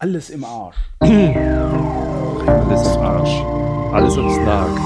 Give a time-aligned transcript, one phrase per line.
[0.00, 0.76] alles im Arsch.
[1.00, 1.20] Alles
[2.86, 3.42] im Arsch.
[3.92, 4.70] Alles im Snark.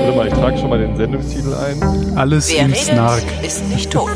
[0.00, 2.16] Warte mal, ich trage schon mal den Sendungstitel ein.
[2.16, 3.22] Alles Wer im redet, Snark.
[3.42, 4.10] ist nicht tot.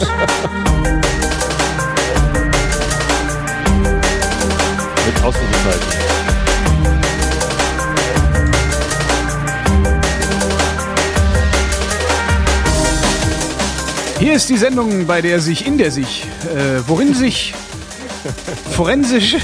[5.06, 6.07] Mit Ausrufezeichen.
[14.18, 17.54] Hier ist die Sendung, bei der sich in der sich, äh, worin sich
[18.72, 19.36] forensisch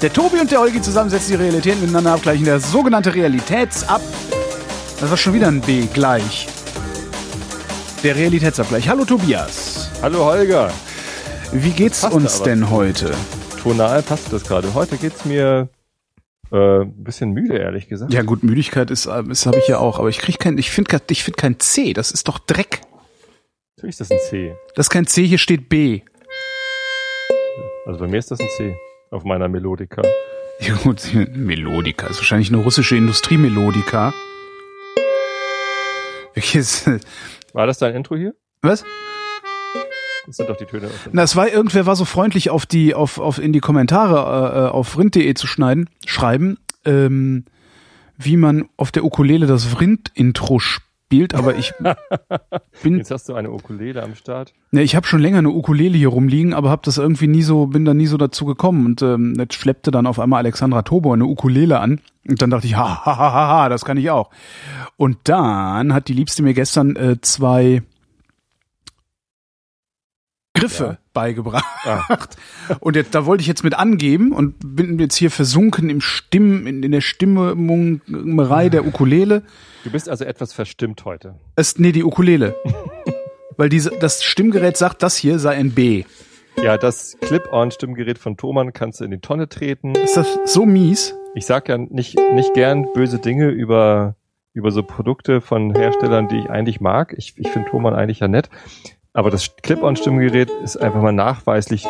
[0.00, 2.46] der Tobi und der Olgi zusammensetzen, die Realitäten miteinander abgleichen.
[2.46, 4.00] Der sogenannte Realitätsab.
[4.98, 6.48] Das war schon wieder ein B gleich.
[8.02, 8.88] Der Realitätsabgleich.
[8.88, 9.90] Hallo Tobias.
[10.00, 10.72] Hallo Holger.
[11.52, 13.12] Wie geht's Passt uns denn heute?
[13.62, 14.72] Tonal passt das gerade.
[14.72, 15.68] Heute geht's mir
[16.50, 18.10] äh, ein bisschen müde, ehrlich gesagt.
[18.10, 20.70] Ja gut, Müdigkeit ist, äh, ist habe ich ja auch, aber ich krieg kein, ich
[20.70, 21.92] finde ich find kein C.
[21.92, 22.87] Das ist doch Dreck.
[23.78, 24.56] Natürlich ist das ein C.
[24.74, 26.00] Das ist kein C, hier steht B.
[27.86, 28.76] Also bei mir ist das ein C.
[29.12, 30.02] Auf meiner Melodika.
[30.58, 34.12] Ja gut, Melodika ist wahrscheinlich eine russische Industriemelodika.
[37.52, 38.34] War das dein Intro hier?
[38.62, 38.84] Was?
[40.26, 40.90] Das sind doch die Töne.
[41.12, 44.70] Na, es war irgendwer war so freundlich auf die auf auf in die Kommentare äh,
[44.70, 47.44] auf vrind.de zu schneiden, schreiben, ähm,
[48.16, 50.87] wie man auf der Ukulele das Vrind-Intro spielt,
[51.34, 51.72] aber ich
[52.82, 54.52] bin Jetzt hast du eine Ukulele am Start.
[54.70, 57.66] Ne, ich habe schon länger eine Ukulele hier rumliegen, aber habe das irgendwie nie so,
[57.66, 61.14] bin da nie so dazu gekommen und ähm, jetzt schleppte dann auf einmal Alexandra Tobor
[61.14, 64.10] eine Ukulele an und dann dachte ich, ha, ha, ha, ha, ha, das kann ich
[64.10, 64.30] auch.
[64.96, 67.82] Und dann hat die Liebste mir gestern äh, zwei
[70.60, 70.98] Griffe Ja.
[71.12, 71.64] beigebracht.
[71.84, 72.18] Ah,
[72.80, 76.66] Und jetzt, da wollte ich jetzt mit angeben und bin jetzt hier versunken im Stimm,
[76.66, 79.42] in, in der Stimmerei der Ukulele.
[79.84, 81.36] du bist also etwas verstimmt heute.
[81.56, 82.54] Es, nee, die Ukulele.
[83.56, 86.04] Weil diese, das Stimmgerät sagt, das hier sei ein B.
[86.62, 89.94] Ja, das Clip-On-Stimmgerät von Thomann kannst du in die Tonne treten.
[89.94, 91.14] Ist das so mies?
[91.34, 94.16] Ich sag ja nicht, nicht gern böse Dinge über,
[94.54, 97.14] über so Produkte von Herstellern, die ich eigentlich mag.
[97.16, 98.50] Ich, ich finde Thomann eigentlich ja nett.
[99.12, 101.86] Aber das Clip-On-Stimmgerät ist einfach mal nachweislich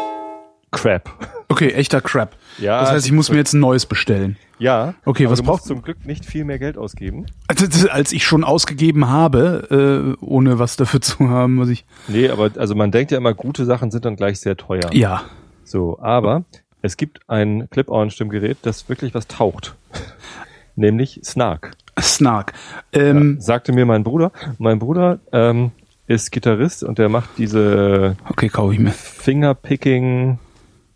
[0.70, 1.10] Crap.
[1.48, 2.36] Okay, echter Crap.
[2.58, 4.36] Ja, Das heißt, ich muss mir jetzt ein neues bestellen.
[4.58, 4.94] Ja.
[5.04, 7.26] Okay, was du musst braucht- zum Glück nicht viel mehr Geld ausgeben.
[7.46, 11.84] Also, Als ich schon ausgegeben habe, äh, ohne was dafür zu haben, was ich.
[12.08, 14.90] Nee, aber also man denkt ja immer, gute Sachen sind dann gleich sehr teuer.
[14.92, 15.22] Ja.
[15.64, 16.44] So, aber
[16.82, 19.74] es gibt ein Clip-On-Stimmgerät, das wirklich was taucht.
[20.76, 21.72] Nämlich Snark.
[22.00, 22.52] Snark.
[22.92, 24.32] Ähm, Ja, sagte mir mein Bruder.
[24.58, 25.72] Mein Bruder ähm,
[26.08, 28.90] ist Gitarrist und der macht diese Okay, kau ich mir.
[28.90, 30.38] Fingerpicking.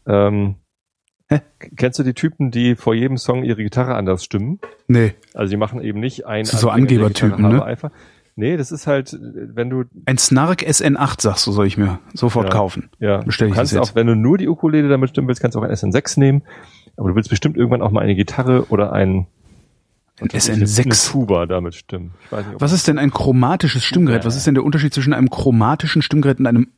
[0.07, 0.57] Ähm,
[1.29, 1.41] Hä?
[1.77, 4.59] kennst du die Typen, die vor jedem Song ihre Gitarre anders stimmen?
[4.89, 5.15] Nee.
[5.35, 6.43] Also die machen eben nicht ein.
[6.43, 7.65] Das sind so Angebertypen, ne?
[7.65, 7.91] Einfach.
[8.35, 12.47] Nee, das ist halt, wenn du Ein Snark SN8, sagst du, soll ich mir sofort
[12.47, 12.51] Ja.
[12.51, 12.89] kaufen.
[12.99, 13.91] Ja, Bestell ich du kannst das jetzt.
[13.91, 16.43] auch, wenn du nur die Ukulele damit stimmen willst, kannst du auch ein SN6 nehmen.
[16.97, 19.27] Aber du willst bestimmt irgendwann auch mal eine Gitarre oder ein,
[20.23, 21.11] Ein was weiß ich jetzt, eine SN6.
[21.13, 22.13] Tuba damit stimmen.
[22.31, 24.25] Nicht, Was ist denn ein chromatisches Stimmgerät?
[24.25, 26.69] Was ist denn der Unterschied zwischen einem chromatischen Stimmgerät und einem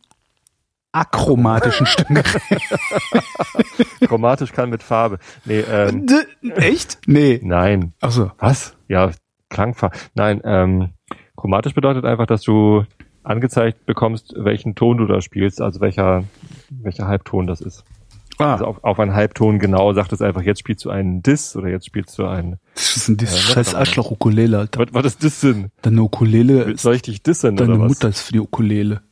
[0.92, 2.40] achromatischen Stimmgerät?
[4.06, 5.18] chromatisch kann mit Farbe.
[5.44, 6.98] Nee, ähm, D- Echt?
[7.06, 7.40] Nee.
[7.42, 7.92] nein.
[8.00, 8.30] Ach so.
[8.38, 8.76] Was?
[8.88, 9.10] Ja,
[9.50, 9.96] Klangfarbe.
[10.14, 10.90] Nein, ähm,
[11.36, 12.84] chromatisch bedeutet einfach, dass du
[13.22, 16.24] angezeigt bekommst, welchen Ton du da spielst, also welcher,
[16.70, 17.84] welcher Halbton das ist.
[18.38, 21.54] Also Ah, auf, auf einen Halbton genau sagt es einfach, jetzt spielst du einen Diss
[21.56, 22.58] oder jetzt spielst du einen.
[22.74, 24.80] das ist ein dieses ne, scheiß aber- Arschloch-Ukulele, Alter.
[24.80, 25.70] Was, was ist das denn?
[25.82, 27.88] Deine Ukulele, Soll ich dich dissen deine oder was?
[27.90, 29.02] Mutter ist für die Ukulele.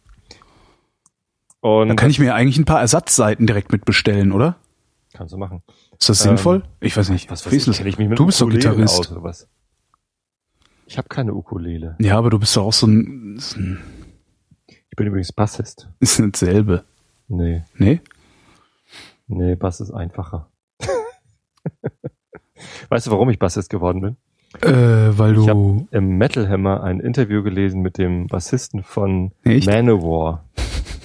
[1.60, 4.56] Und Dann kann ich mir eigentlich ein paar Ersatzseiten direkt mitbestellen, oder?
[5.14, 5.62] kannst du machen.
[5.98, 6.62] Ist das Ähm, sinnvoll?
[6.80, 7.30] Ich weiß nicht.
[7.30, 8.98] Was ist ich, ich mich mit Du bist doch Gitarrist.
[8.98, 9.46] Aus, oder was?
[10.86, 11.96] Ich habe keine Ukulele.
[12.00, 13.78] Ja, aber du bist doch auch so ein, ist ein-
[14.68, 15.88] Ich bin übrigens Bassist.
[16.00, 16.84] ist nicht dasselbe.
[17.28, 18.00] Nee, Nee?
[19.32, 20.48] Nee, Bass ist einfacher.
[22.88, 24.16] weißt du, warum ich Bassist geworden bin?
[24.60, 29.66] Äh, weil Ich du, Im Metal Hammer ein Interview gelesen mit dem Bassisten von Echt?
[29.66, 30.44] Manowar.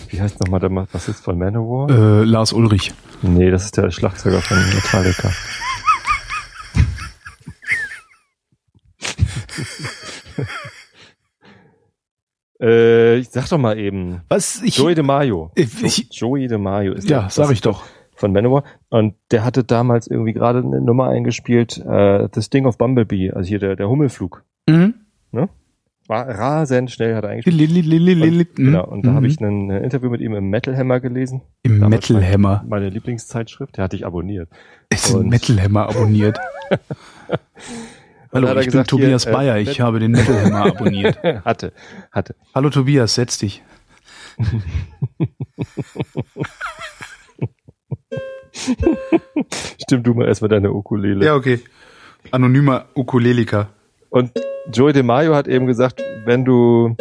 [0.09, 1.89] Wie heißt nochmal der Bassist von Manowar?
[1.89, 2.93] äh, Lars Ulrich.
[3.21, 5.29] Nee, das ist der Schlagzeuger von Metallica.
[12.61, 14.21] äh, ich sag doch mal eben.
[14.29, 14.61] Was?
[14.63, 15.51] Ich, Joey DeMaio.
[15.55, 17.83] Ich- ich- Joey DeMaio ist ja, der sag ich doch.
[18.17, 18.63] Von Manowar.
[18.89, 23.47] Und der hatte damals irgendwie gerade eine Nummer eingespielt, äh, The Sting of Bumblebee, also
[23.47, 24.43] hier der, der Hummelflug.
[24.67, 24.95] Mhm.
[26.09, 27.55] War rasend schnell, hat er eingespielt.
[28.55, 29.15] Und, genau, und da Mhm.
[29.15, 31.41] habe ich ein Interview mit ihm im Metal Hammer gelesen.
[31.63, 32.63] Im damals Metal Hammer.
[32.65, 34.47] Meine Lieblingszeitschrift, der hatte ich abonniert.
[34.89, 36.39] Ist ein Metal Hammer abonniert.
[38.33, 41.21] Hallo, ich bin gesagt, Tobias hier, äh, Bayer, ich habe den Metal Hammer abonniert.
[41.43, 41.73] hatte,
[42.11, 42.35] hatte.
[42.55, 43.61] Hallo Tobias, setz dich.
[49.81, 51.25] Stimmt, du mal erstmal deine Ukulele.
[51.25, 51.59] Ja, okay.
[52.31, 53.69] Anonymer Ukuleliker.
[54.09, 54.31] Und
[54.71, 56.95] Joey DeMaio hat eben gesagt, wenn du,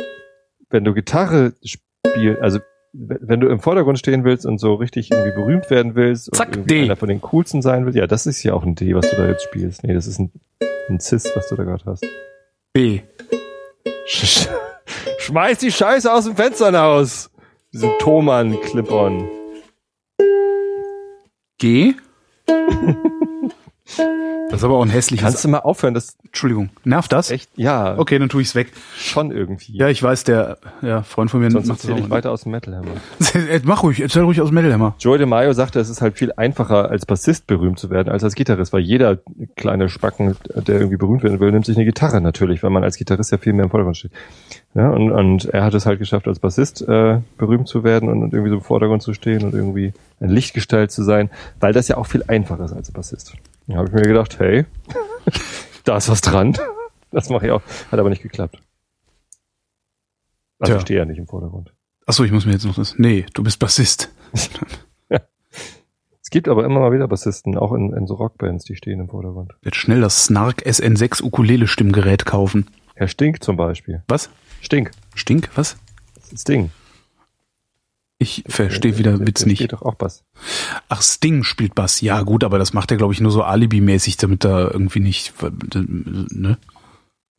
[0.71, 2.61] wenn du Gitarre spielst, also
[2.93, 6.55] wenn du im Vordergrund stehen willst und so richtig irgendwie berühmt werden willst Zack, und
[6.57, 6.85] irgendwie D.
[6.85, 9.17] einer von den coolsten sein willst, ja, das ist ja auch ein D, was du
[9.17, 9.83] da jetzt spielst.
[9.85, 10.33] Nee, das ist ein,
[10.89, 12.07] ein Cis, was du da gerade hast.
[12.73, 13.01] B.
[14.09, 14.49] Sch-
[15.19, 17.31] Schmeiß die Scheiße aus dem Fenster raus!
[17.73, 19.29] Diesen Thomann Clip-On.
[21.59, 21.97] G.
[24.49, 25.25] Das ist aber auch ein hässliches.
[25.25, 25.95] Kannst du mal aufhören?
[25.95, 26.71] Das Entschuldigung.
[26.85, 27.31] Nervt das?
[27.31, 28.73] echt, ja, Okay, dann tue ich's weg.
[28.97, 29.77] schon irgendwie.
[29.77, 32.43] Ja, ich weiß, der ja, Freund von mir Sonst macht das erzähle ich weiter aus
[32.43, 32.93] dem Metal Hammer.
[33.65, 34.95] Mach ruhig, erzähl ruhig aus dem Metal Hammer.
[34.99, 38.35] Joey DeMaio sagte, es ist halt viel einfacher, als Bassist berühmt zu werden, als als
[38.35, 39.19] Gitarrist, weil jeder
[39.57, 42.97] kleine Spacken, der irgendwie berühmt werden will, nimmt sich eine Gitarre natürlich, weil man als
[42.97, 44.13] Gitarrist ja viel mehr im Vordergrund steht.
[44.75, 48.23] Ja, und, und er hat es halt geschafft, als Bassist äh, berühmt zu werden und,
[48.23, 51.31] und irgendwie so im Vordergrund zu stehen und irgendwie ein Lichtgestalt zu sein,
[51.61, 53.33] weil das ja auch viel einfacher ist als Bassist.
[53.67, 54.65] Da habe ich mir gedacht, hey,
[55.85, 56.57] da ist was dran.
[57.11, 57.63] Das mache ich auch.
[57.91, 58.61] Hat aber nicht geklappt.
[60.59, 60.77] Also Tja.
[60.77, 61.75] ich stehe ja nicht im Vordergrund.
[62.07, 62.99] Achso, ich muss mir jetzt noch das.
[62.99, 64.13] Nee, du bist Bassist.
[66.27, 69.09] Es gibt aber immer mal wieder Bassisten, auch in, in so Rockbands, die stehen im
[69.09, 69.53] Vordergrund.
[69.63, 72.67] Jetzt schnell das Snark SN6 Ukulele Stimmgerät kaufen.
[72.97, 74.03] Herr Stink zum Beispiel.
[74.09, 74.29] Was?
[74.61, 74.91] Stink.
[75.15, 75.51] Stink?
[75.55, 75.77] Was?
[76.17, 76.73] Das ist Sting.
[78.19, 79.59] Ich verstehe wieder Der- Witz der nicht.
[79.59, 80.25] spielt doch auch Bass.
[80.89, 82.01] Ach, Sting spielt Bass.
[82.01, 85.35] Ja, gut, aber das macht er, glaube ich, nur so alibimäßig, damit er irgendwie nicht.
[85.43, 86.57] Ne?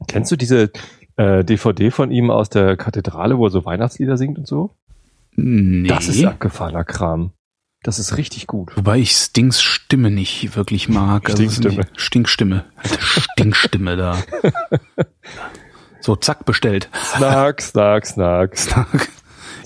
[0.07, 0.71] Kennst du diese
[1.15, 4.75] äh, DVD von ihm aus der Kathedrale, wo er so Weihnachtslieder singt und so?
[5.35, 5.88] Nee.
[5.88, 7.31] Das ist abgefahrener Kram.
[7.83, 8.75] Das ist richtig gut.
[8.75, 11.25] Wobei ich Stings Stimme nicht wirklich mag.
[11.30, 11.75] Also Stinkstimme.
[11.77, 12.65] nicht- Stinkstimme.
[13.00, 14.18] Stinkstimme da.
[16.00, 16.89] So, zack, bestellt.
[17.03, 18.57] Snark, snark, snark.
[18.57, 19.09] Snark.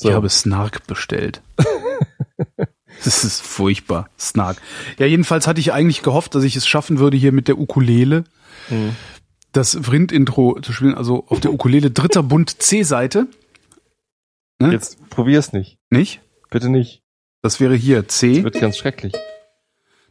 [0.02, 0.10] So.
[0.10, 1.42] Ich habe Snark bestellt.
[3.04, 4.10] Das ist furchtbar.
[4.20, 4.62] Snark.
[5.00, 8.26] Ja, jedenfalls hatte ich eigentlich gehofft, dass ich es schaffen würde, hier mit der Ukulele
[8.70, 8.96] Mhm.
[9.54, 10.94] das Vrind-Intro zu spielen.
[10.94, 13.28] Also auf der Ukulele dritter Bund C-Seite.
[14.60, 14.72] Ne?
[14.74, 15.78] Jetzt probier's nicht.
[15.90, 16.22] Nicht?
[16.52, 17.02] Bitte nicht.
[17.42, 18.44] Das wäre hier Das C.
[18.44, 19.14] wird ganz schrecklich.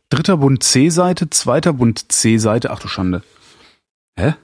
[0.08, 2.70] Dritter Bund C-Seite, zweiter Bund C-Seite.
[2.72, 3.22] Ach du Schande.
[4.16, 4.34] Hä?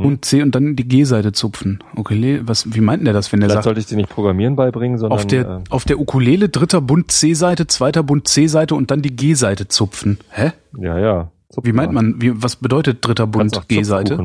[0.00, 0.06] Hm.
[0.06, 1.84] Und C und dann die G-Seite zupfen.
[1.94, 4.56] Ukulele, was, wie meint denn der das, wenn der sagt, sollte ich dir nicht Programmieren
[4.56, 8.90] beibringen, sondern auf der, äh, auf der Ukulele dritter Bund C-Seite, zweiter Bund C-Seite und
[8.90, 10.18] dann die G-Seite zupfen.
[10.30, 10.52] Hä?
[10.78, 11.30] ja, ja.
[11.62, 14.18] Wie meint man, wie, was bedeutet dritter Bund G-Seite?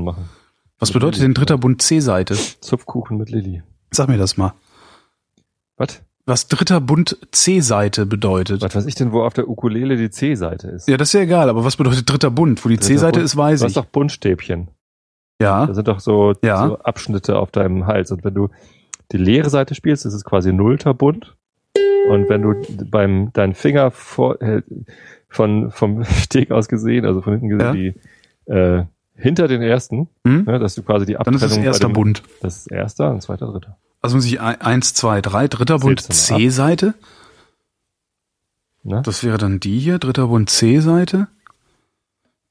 [0.79, 2.35] Was bedeutet denn dritter Bund C-Seite?
[2.35, 3.63] Zupfkuchen mit Lilly.
[3.91, 4.53] Sag mir das mal.
[5.77, 6.01] Was?
[6.27, 8.61] Was dritter Bund C-Seite bedeutet.
[8.61, 10.87] Was weiß ich denn, wo auf der Ukulele die C-Seite ist?
[10.87, 12.63] Ja, das ist ja egal, aber was bedeutet dritter Bund?
[12.65, 13.75] Wo die C-Seite ist, weiß Du hast ich.
[13.75, 14.69] doch Buntstäbchen.
[15.41, 15.65] Ja.
[15.65, 16.67] Da sind doch so, Ja.
[16.67, 18.11] so Abschnitte auf deinem Hals.
[18.11, 18.49] Und wenn du
[19.11, 21.35] die leere Seite spielst, ist es quasi nullter Bund.
[22.09, 22.53] Und wenn du
[22.89, 24.61] beim deinen Finger vor, äh,
[25.27, 28.83] von vom Steg aus gesehen, also von hinten gesehen, die äh,
[29.17, 30.43] hinter den ersten, Hm?
[30.45, 32.23] ne, dass du quasi die Dann Abtrennung ist es erster dem, Bund.
[32.41, 33.77] Das ist erster und zweiter, dritter.
[34.01, 35.99] Also muss ich ein- eins, zwei, drei, dritter Bund.
[36.01, 36.93] C-Seite.
[38.83, 41.27] Das wäre dann die hier, dritter Bund C-Seite.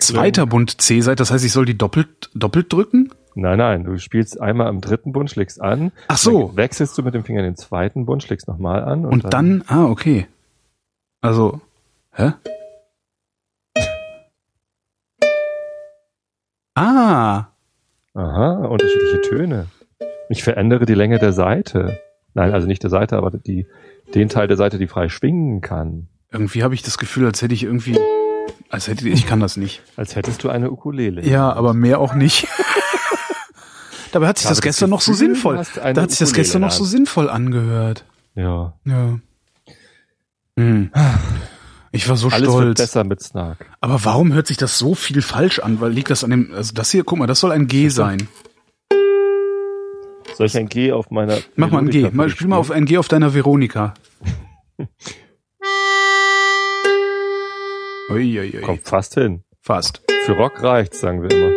[0.06, 3.10] Zweiter Bund C-Seite, das heißt, ich soll die doppelt, doppelt drücken?
[3.34, 5.90] Nein, nein, du spielst einmal am dritten Bund, schlägst an.
[6.08, 6.48] Ach so.
[6.48, 9.04] Dann wechselst du mit dem Finger in den zweiten Bund, schlägst nochmal an.
[9.04, 10.26] Und, dann, ah, okay.
[11.20, 11.60] Also,
[12.12, 12.32] hä?
[16.76, 17.46] Ah,
[18.14, 19.66] Aha, unterschiedliche Töne.
[20.28, 21.98] Ich verändere die Länge der Seite.
[22.32, 23.66] Nein, also nicht der Seite, aber die,
[24.14, 26.08] den Teil der Seite, die frei schwingen kann.
[26.32, 27.98] irgendwie habe ich das Gefühl, als hätte ich irgendwie,
[28.74, 29.82] als hätte ich, kann das nicht.
[29.96, 31.24] Als hättest du eine Ukulele.
[31.24, 32.46] Ja, aber mehr auch nicht.
[34.12, 36.70] Dabei hat sich Ich das gestern noch so sinnvoll, da hat sich das gestern noch
[36.70, 38.04] so sinnvoll angehört.
[38.36, 38.74] Ja.
[38.84, 39.18] Ja.
[40.56, 40.90] Hm.
[41.90, 42.78] Ich war so Alles wird stolz.
[42.78, 43.66] besser mit Snark.
[43.80, 45.80] Aber warum hört sich das so viel falsch an?
[45.80, 48.28] Weil liegt das an dem, also das hier, guck mal, das soll ein G sein.
[50.36, 51.38] Soll ich ein G auf meiner.
[51.56, 52.08] Mach mal ein G.
[52.12, 53.94] Mal, spiel mal auf ein G auf deiner Veronika.
[58.10, 58.60] Uiuiui.
[58.60, 59.44] Kommt fast hin.
[59.60, 60.02] Fast.
[60.24, 61.50] Für Rock reicht's, sagen wir immer.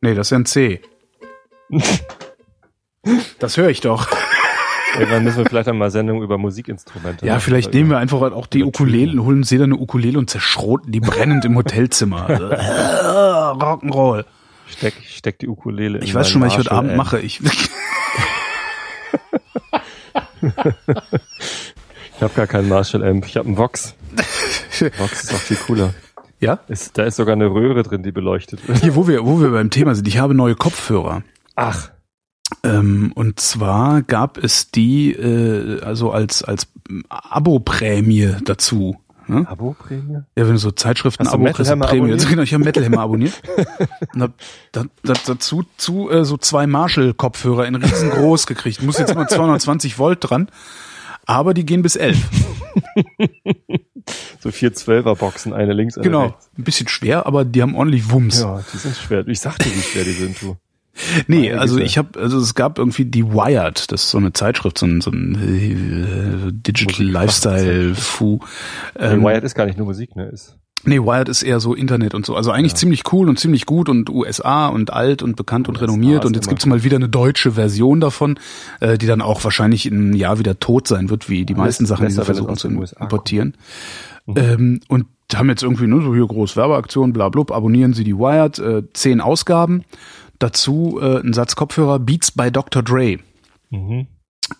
[0.00, 0.80] Nee, das ist ja ein C.
[3.38, 4.08] Das höre ich doch.
[4.98, 7.26] Irgendwann müssen wir vielleicht einmal Sendung über Musikinstrumente.
[7.26, 10.90] Ja, vielleicht nehmen wir einfach auch die Ukulelen, holen sie dann eine Ukulele und zerschroten
[10.90, 12.26] die brennend im Hotelzimmer.
[12.26, 14.24] Also, äh, Rock'n'Roll.
[14.66, 17.20] Steck, steck die Ukulele in Ich weiß schon, was ich heute Abend mache.
[17.20, 17.42] Ich
[22.24, 23.26] habe gar keinen Marshall Amp.
[23.26, 23.94] Ich habe einen Vox.
[24.98, 25.94] Vox ist auch viel cooler.
[26.40, 26.58] ja?
[26.68, 28.78] Ist, da ist sogar eine Röhre drin, die beleuchtet wird.
[28.80, 30.08] Hier, wo wir, wo wir beim Thema sind.
[30.08, 31.22] Ich habe neue Kopfhörer.
[31.54, 31.90] Ach,
[32.62, 36.66] Ähm, und zwar gab es die, äh, also als, als
[37.08, 38.96] Abo-Prämie dazu.
[39.26, 39.46] Ne?
[39.48, 40.18] Abo-Prämie?
[40.36, 41.82] Ja, wenn du so Zeitschriften Abo Prämie.
[41.82, 42.26] abonniert?
[42.28, 43.40] Genau, ich habe Metal Hammer abonniert.
[44.14, 44.32] und hab
[44.72, 48.82] da, da, dazu zu, äh, so zwei Marshall-Kopfhörer in riesengroß gekriegt.
[48.82, 50.48] Muss jetzt immer 220 Volt dran.
[51.26, 52.18] Aber die gehen bis 11.
[54.40, 56.24] So vier Zwölfer-Boxen, eine links, eine Genau.
[56.26, 56.50] rechts.
[56.58, 58.40] Ein bisschen schwer, aber die haben ordentlich Wumms.
[58.42, 59.26] Ja, die sind schwer.
[59.26, 60.56] Ich sagte, wie schwer die sind, du.
[61.26, 61.86] Nee, Meine also Güte.
[61.86, 65.00] ich habe, also es gab irgendwie die Wired, das ist so eine Zeitschrift, so ein,
[65.00, 68.40] so ein äh, Digital Lifestyle Fu.
[68.96, 70.26] Ähm, Wired ist gar nicht nur Musik, ne?
[70.26, 72.36] Ist, nee, Wired ist eher so Internet und so.
[72.36, 72.78] Also eigentlich Ja.
[72.78, 76.24] ziemlich cool und ziemlich gut und USA und alt und bekannt und USA renommiert.
[76.24, 78.38] Und jetzt gibt's mal wieder eine deutsche Version davon,
[78.80, 81.86] äh, die dann auch wahrscheinlich in einem Jahr wieder tot sein wird, wie die meisten
[81.86, 83.56] Sachen, die sie versuchen zu importieren.
[84.26, 88.16] Ähm, und haben jetzt irgendwie ne, so hier groß Werbeaktion, bla blub, abonnieren Sie die
[88.16, 89.84] Wired, äh, zehn Ausgaben.
[90.38, 92.82] Dazu äh, ein Satz Kopfhörer Beats by Dr.
[92.82, 93.18] Dre.
[93.70, 94.06] mhm.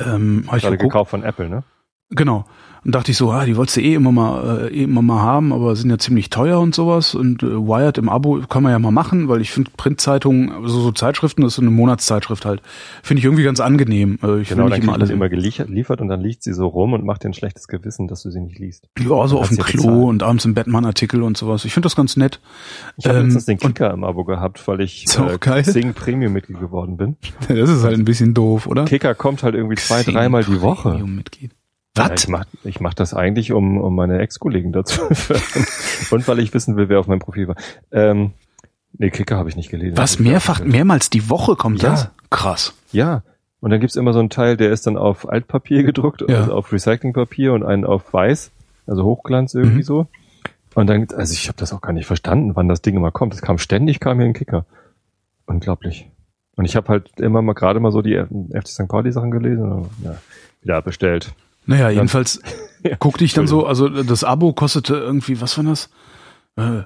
[0.00, 1.62] Ähm, hab ich Gerade gekauft von Apple, ne?
[2.10, 2.46] Genau.
[2.84, 5.22] Und dachte ich so, ah, die wolltest du eh immer mal, äh, eh immer mal
[5.22, 7.14] haben, aber sind ja ziemlich teuer und sowas.
[7.14, 10.80] Und äh, Wired im Abo kann man ja mal machen, weil ich finde Printzeitungen, also
[10.80, 12.60] so Zeitschriften, das ist so eine Monatszeitschrift halt,
[13.02, 14.18] finde ich irgendwie ganz angenehm.
[14.22, 16.92] Äh, ich Genau, dann immer alles immer geliefert liefert und dann liegt sie so rum
[16.92, 18.88] und macht dir ein schlechtes Gewissen, dass du sie nicht liest.
[18.98, 20.02] Ja, so auf dem Klo bezahlen.
[20.04, 21.64] und abends im Batman-Artikel und sowas.
[21.64, 22.40] Ich finde das ganz nett.
[22.96, 25.62] Ich habe Ähm, letztens den Kicker im Abo gehabt, weil ich äh.
[25.62, 27.16] Sing Premium-Mitglied geworden bin.
[27.48, 28.84] Das ist halt ein bisschen doof, oder?
[28.84, 30.90] Kicker kommt halt irgendwie zwei, dreimal die Woche.
[30.90, 31.52] Premium-Mitglied.
[31.96, 32.24] Was?
[32.24, 35.66] ich mach, ich mach das eigentlich, um, um meine Ex-Kollegen dazu fördern.
[36.10, 37.56] Und weil ich wissen will, wer auf meinem Profil war.
[37.92, 38.32] Ähm,
[38.98, 39.96] nee, Kicker habe ich nicht gelesen.
[39.96, 41.90] Was, mehrfach, mehrmals die Woche kommt Ja.
[41.90, 42.10] das?
[42.30, 42.74] Krass.
[42.90, 43.22] Ja.
[43.60, 46.40] Und dann gibt's immer so einen Teil, der ist dann auf Altpapier gedruckt, Ja.
[46.40, 48.50] also auf Recyclingpapier und einen auf Weiß,
[48.86, 49.82] also Hochglanz irgendwie Mhm.
[49.84, 50.06] so.
[50.74, 53.32] Und dann, also ich habe das auch gar nicht verstanden, wann das Ding immer kommt.
[53.34, 54.66] Es kam ständig, kam hier ein Kicker.
[55.46, 56.10] Unglaublich.
[56.56, 58.16] Und ich habe halt immer mal gerade mal so die
[58.52, 58.88] FC St.
[58.88, 60.16] Pauli Sachen gelesen und ja,
[60.62, 61.32] wieder bestellt.
[61.66, 62.40] Naja, jedenfalls
[62.84, 62.96] Ja.
[62.96, 65.88] guckte ich dann so, also das Abo kostete irgendwie, was war das?
[66.56, 66.82] Äh,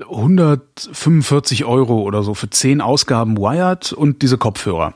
[0.00, 4.94] 145 Euro oder so für 10 Ausgaben Wired und diese Kopfhörer.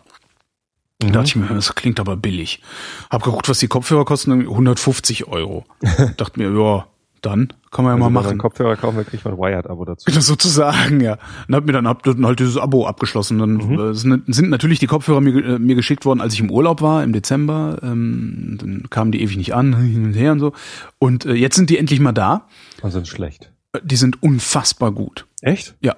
[0.98, 2.62] Da dachte ich mir, das klingt aber billig.
[3.10, 5.66] Hab geguckt, was die Kopfhörer kosten, irgendwie 150 Euro.
[6.16, 6.86] dachte mir, ja,
[7.26, 8.38] dann kann man ja Also mal wenn man machen.
[8.38, 10.10] Kopfhörer kaufen will, kriegt man ein Wired-Abo dazu.
[10.10, 11.18] Das sozusagen, ja.
[11.48, 13.38] Und hab mir dann hab dann halt dieses Abo abgeschlossen.
[13.38, 16.80] Dann äh, sind, natürlich die Kopfhörer mir, äh, mir geschickt worden, als ich im Urlaub
[16.80, 17.78] war im Dezember.
[17.82, 20.52] Ähm, dann kamen die ewig nicht an, hin und her und so.
[20.98, 22.46] Und äh, jetzt sind die endlich mal da.
[22.82, 23.52] Und sind schlecht.
[23.72, 25.26] Äh, Die sind unfassbar gut.
[25.42, 25.74] Echt?
[25.82, 25.96] Ja.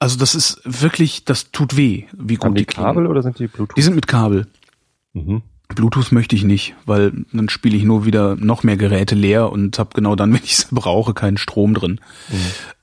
[0.00, 2.86] Also das ist wirklich, das tut weh, wie gut Haben die klingen.
[2.88, 3.76] Kabel oder sind die Bluetooth?
[3.76, 4.46] Die sind mit Kabel.
[5.14, 5.42] Mhm.
[5.68, 9.78] Bluetooth möchte ich nicht, weil dann spiele ich nur wieder noch mehr Geräte leer und
[9.78, 12.00] habe genau dann, wenn ich sie brauche, keinen Strom drin.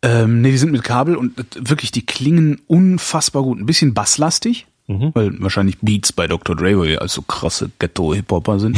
[0.01, 3.59] Ähm, nee, die sind mit Kabel und äh, wirklich, die klingen unfassbar gut.
[3.59, 5.11] Ein bisschen basslastig, Mhm.
[5.13, 6.55] weil wahrscheinlich Beats bei Dr.
[6.55, 8.77] Dre, weil also krasse Ghetto-Hip-Hopper sind.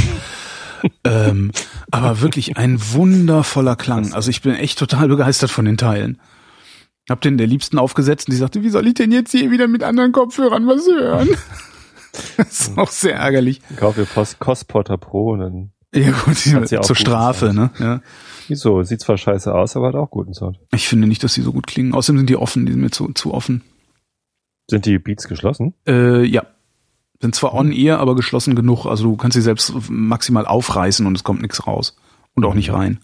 [1.06, 1.52] ähm,
[1.92, 4.14] aber wirklich ein wundervoller Klang.
[4.14, 6.20] Also ich bin echt total begeistert von den Teilen.
[7.10, 9.68] Hab den der Liebsten aufgesetzt und die sagte, wie soll ich denn jetzt hier wieder
[9.68, 11.30] mit anderen Kopfhörern was hören?
[12.38, 13.62] das ist auch sehr ärgerlich.
[13.76, 15.72] Kauf dir Post Cospotter Pro und dann.
[15.94, 17.80] Ja gut, sie auch zur guten Strafe, Sound.
[17.80, 17.86] ne?
[17.86, 18.02] Ja.
[18.48, 18.82] Wieso?
[18.84, 20.60] Sieht zwar scheiße aus, aber hat auch guten Sound.
[20.74, 21.94] Ich finde nicht, dass die so gut klingen.
[21.94, 23.62] Außerdem sind die offen, die sind mir zu, zu offen.
[24.70, 25.74] Sind die Beats geschlossen?
[25.88, 26.46] Äh, ja.
[27.22, 28.86] Sind zwar on-ear, aber geschlossen genug.
[28.86, 31.96] Also du kannst sie selbst maximal aufreißen und es kommt nichts raus.
[32.34, 33.00] Und auch nicht rein.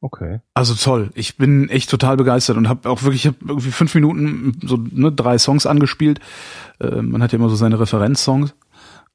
[0.00, 0.40] Okay.
[0.54, 1.10] Also toll.
[1.14, 4.76] Ich bin echt total begeistert und habe auch wirklich, ich habe irgendwie fünf Minuten so
[4.76, 6.20] ne, drei Songs angespielt.
[6.80, 8.54] Äh, man hat ja immer so seine Referenzsongs.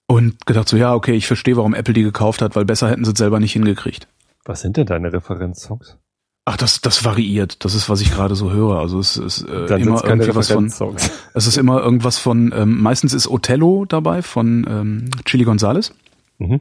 [0.06, 3.06] Und gedacht so, ja, okay, ich verstehe, warum Apple die gekauft hat, weil besser hätten
[3.06, 4.08] sie es selber nicht hingekriegt.
[4.44, 5.98] Was sind denn deine Referenzsongs?
[6.46, 7.63] Ach, das, das variiert.
[7.63, 8.80] Das ist, was ich gerade so höre.
[8.80, 10.70] Also es ist äh, Dann immer irgendwie was von.
[11.34, 12.54] Es ist immer irgendwas von.
[12.54, 15.94] Ähm, meistens ist Othello dabei von ähm, Chili Gonzales.
[16.40, 16.60] Mhm.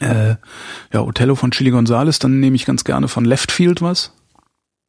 [0.00, 0.36] Äh,
[0.92, 2.18] ja, Othello von Chili Gonzales.
[2.18, 4.12] Dann nehme ich ganz gerne von Left Field was,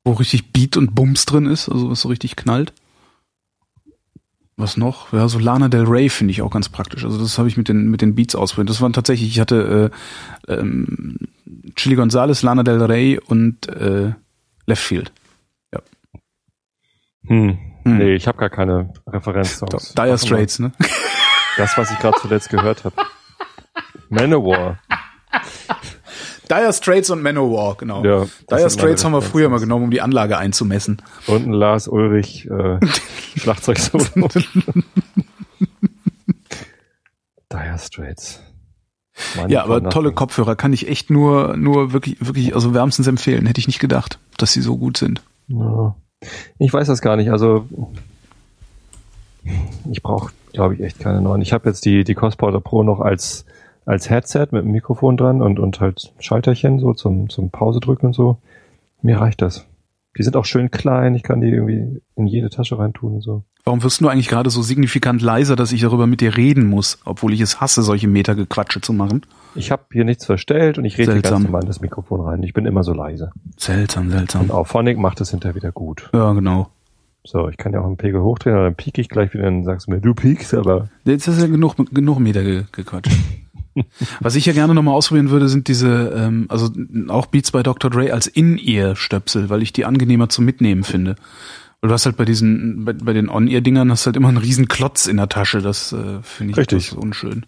[0.03, 2.74] wo richtig Beat und Bums drin ist, also was so richtig knallt.
[4.58, 5.13] Was noch?
[5.13, 7.06] Ja, so Lana Del Rey finde ich auch ganz praktisch.
[7.06, 8.70] Also das habe ich mit den mit den Beats ausprobiert.
[8.70, 9.91] Das waren tatsächlich, ich hatte
[10.48, 11.18] äh, ähm,
[11.75, 14.12] Chili Gonzales, Lana Del Rey und äh,
[14.65, 15.13] Left Field.
[17.29, 17.58] Hm.
[17.84, 17.98] Hm.
[17.98, 19.94] Nee, ich habe gar keine Referenzsongs.
[19.94, 20.72] Dire Straits, ne?
[21.58, 22.96] Das, was ich gerade zuletzt gehört habe.
[24.10, 24.80] Manowar.
[26.50, 28.04] Dire Straits und Manowar, genau.
[28.04, 31.01] Ja, Dire Straits haben meine wir früher mal genommen, um die Anlage einzumessen.
[31.28, 32.80] Und ein Lars Ulrich äh,
[33.38, 34.28] Schlagzeugsolo.
[37.51, 38.42] Dire Straits.
[39.36, 40.12] Money Ja, aber tolle.
[40.12, 43.46] Kopfhörer kann ich echt nur, nur wirklich, wirklich, also wärmstens empfehlen.
[43.46, 45.22] Hätte ich nicht gedacht, dass sie so gut sind.
[45.48, 45.96] Ja.
[46.58, 47.32] Ich weiß das gar nicht.
[47.32, 47.68] Also
[49.92, 51.42] ich brauche, glaube ich, echt keine neuen.
[51.42, 53.46] Ich habe jetzt die die Cosporter Pro noch als
[53.89, 58.08] als Headset mit einem Mikrofon dran und, und halt Schalterchen so zum, zum Pause drücken
[58.08, 58.38] und so.
[59.01, 59.65] Mir reicht das.
[60.15, 63.43] Die sind auch schön klein, ich kann die irgendwie in jede Tasche reintun und so.
[63.65, 67.00] Warum wirst du eigentlich gerade so signifikant leiser, dass ich darüber mit dir reden muss,
[67.03, 69.24] obwohl ich es hasse, solche Metergequatsche zu machen?
[69.55, 71.34] Ich habe hier nichts verstellt und ich rede Seltsam.
[71.34, 72.43] ganz normal in das Mikrofon rein.
[72.43, 73.31] Ich bin immer so leise.
[73.58, 74.51] Seltsam, Und seltsam.
[74.51, 76.10] auch Phonic macht es hinterher wieder gut.
[76.13, 76.69] Ja, genau.
[77.24, 79.63] So, ich kann ja auch einen Pegel hochdrehen, aber dann piek ich gleich wieder und
[79.63, 83.12] sagst du mir, du piekst, aber Jetzt ist ja genug, genug Meter ge, gequatscht.
[84.19, 86.69] Was ich ja gerne nochmal ausprobieren würde, sind diese, ähm, also
[87.09, 87.89] auch Beats bei Dr.
[87.91, 91.15] Dre als In-Ear-Stöpsel, weil ich die angenehmer zum Mitnehmen finde.
[91.81, 94.67] Weil du hast halt bei diesen, bei, bei den On-Ear-Dingern hast halt immer einen riesen
[94.67, 95.61] Klotz in der Tasche.
[95.61, 96.97] Das äh, finde ich Richtig.
[96.97, 97.45] unschön.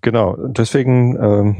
[0.00, 1.56] Genau, und deswegen, ähm,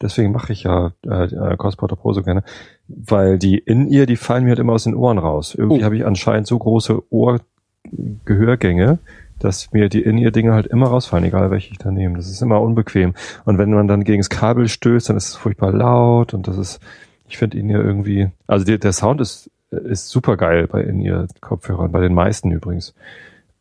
[0.00, 2.42] deswegen mache ich ja äh, äh, Crossporter Pro so gerne,
[2.88, 5.54] weil die in ihr, die fallen mir halt immer aus den Ohren raus.
[5.54, 5.84] Irgendwie Oh.
[5.84, 8.98] habe ich anscheinend so große Ohrgehörgänge,
[9.44, 12.16] dass mir die in ihr Dinge halt immer rausfallen, egal welche ich da nehme.
[12.16, 13.14] Das ist immer unbequem.
[13.44, 16.58] Und wenn man dann gegen das Kabel stößt, dann ist es furchtbar laut und das
[16.58, 16.80] ist,
[17.28, 21.00] ich finde in ihr irgendwie, also die, der Sound ist ist super geil bei in
[21.00, 22.94] ihr Kopfhörern, bei den meisten übrigens.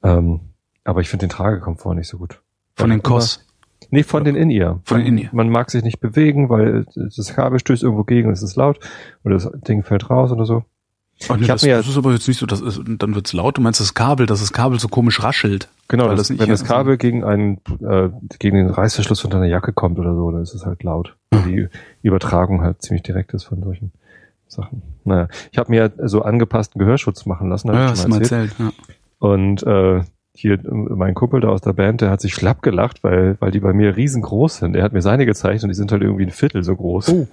[0.03, 0.41] Ähm,
[0.83, 2.41] aber ich finde den Tragekomfort nicht so gut.
[2.75, 3.45] Von den Kos.
[3.89, 4.79] Nee, von den In-Ear.
[4.83, 5.29] Von den In-Ear.
[5.33, 8.79] Man mag sich nicht bewegen, weil das Kabel stößt irgendwo gegen und es ist laut
[9.23, 10.63] oder das Ding fällt raus oder so.
[11.29, 13.33] Oh, nee, Ich das, mir- das ist aber jetzt nicht so, das ist, dann wird's
[13.33, 13.57] laut.
[13.57, 15.67] Du meinst das Kabel, dass das Kabel so komisch raschelt.
[15.87, 18.09] Genau, das, das wenn das Kabel gegen einen äh,
[18.39, 21.15] gegen den Reißverschluss von deiner Jacke kommt oder so, dann ist es halt laut.
[21.31, 21.67] Weil Die
[22.07, 23.91] Übertragung halt ziemlich direkt ist von solchen
[24.47, 24.81] Sachen.
[25.03, 28.51] Naja, ich habe mir so angepassten Gehörschutz machen lassen, Ja, hast du mal erzählt.
[28.51, 28.73] erzählt.
[28.73, 29.27] Ja.
[29.27, 30.01] Und äh,
[30.33, 33.51] hier äh, mein Kumpel da aus der Band, der hat sich schlapp gelacht, weil weil
[33.51, 34.75] die bei mir riesengroß sind.
[34.75, 37.09] Er hat mir seine gezeigt und die sind halt irgendwie ein Viertel so groß.
[37.09, 37.27] Oh.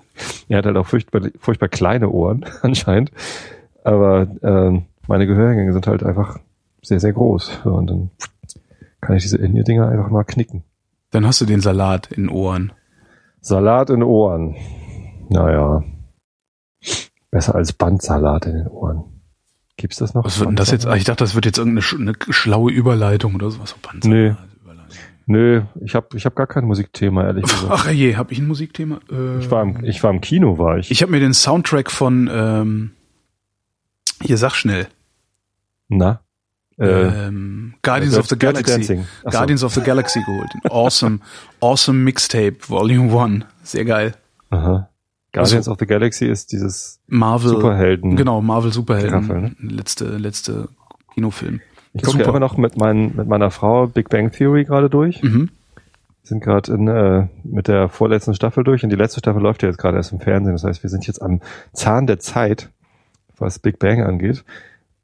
[0.49, 3.13] Er hat halt auch furchtbar, furchtbar kleine Ohren anscheinend.
[3.89, 6.39] Aber ähm, meine Gehörgänge sind halt einfach
[6.83, 7.61] sehr, sehr groß.
[7.65, 8.11] Und dann
[9.01, 10.63] kann ich diese In-Ear-Dinger einfach mal knicken.
[11.11, 12.73] Dann hast du den Salat in den Ohren.
[13.41, 14.57] Salat in Ohren.
[15.31, 15.83] Naja.
[17.31, 19.05] Besser als Bandsalat in den Ohren.
[19.79, 20.25] Gibt's das noch?
[20.25, 20.87] Was wird denn das jetzt?
[20.87, 23.71] Ich dachte, das wird jetzt irgendeine sch eine schlaue Überleitung oder sowas.
[23.71, 24.09] So Panzer.
[24.09, 24.35] Nee.
[25.31, 27.67] Nö, ich habe ich hab gar kein Musikthema, ehrlich gesagt.
[27.71, 28.99] Ach je, habe ich ein Musikthema?
[29.11, 30.91] Äh, Ich war im, ich war im Kino, war ich.
[30.91, 32.91] ich habe mir den Soundtrack von ähm,
[34.23, 34.89] hier sag schnell.
[35.89, 36.21] Na?
[36.79, 38.83] Äh, ähm, Guardians of the Galaxy.
[38.85, 39.31] So.
[39.31, 40.51] Guardians of the Galaxy geholt.
[40.71, 41.21] Awesome,
[41.61, 43.45] awesome Mixtape Volume 1.
[43.65, 44.15] Sehr geil.
[44.51, 44.89] Aha.
[45.33, 47.51] Guardians of the Galaxy ist dieses Marvel.
[47.51, 48.17] Superhelden.
[48.17, 49.27] Genau, Marvel Superhelden.
[49.27, 49.57] Giraffe, ne?
[49.59, 50.69] Letzte, letzte
[51.15, 51.61] Kinofilm.
[51.93, 55.23] Ich gucke ja immer noch mit, mein, mit meiner Frau Big Bang Theory gerade durch.
[55.23, 55.51] Mhm.
[56.23, 59.69] sind gerade in äh, mit der vorletzten Staffel durch und die letzte Staffel läuft ja
[59.69, 60.53] jetzt gerade erst im Fernsehen.
[60.53, 61.41] Das heißt, wir sind jetzt am
[61.73, 62.71] Zahn der Zeit,
[63.41, 64.45] was Big Bang angeht.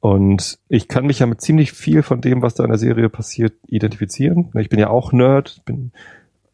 [0.00, 3.08] Und ich kann mich ja mit ziemlich viel von dem, was da in der Serie
[3.08, 4.50] passiert, identifizieren.
[4.58, 5.92] Ich bin ja auch Nerd, bin,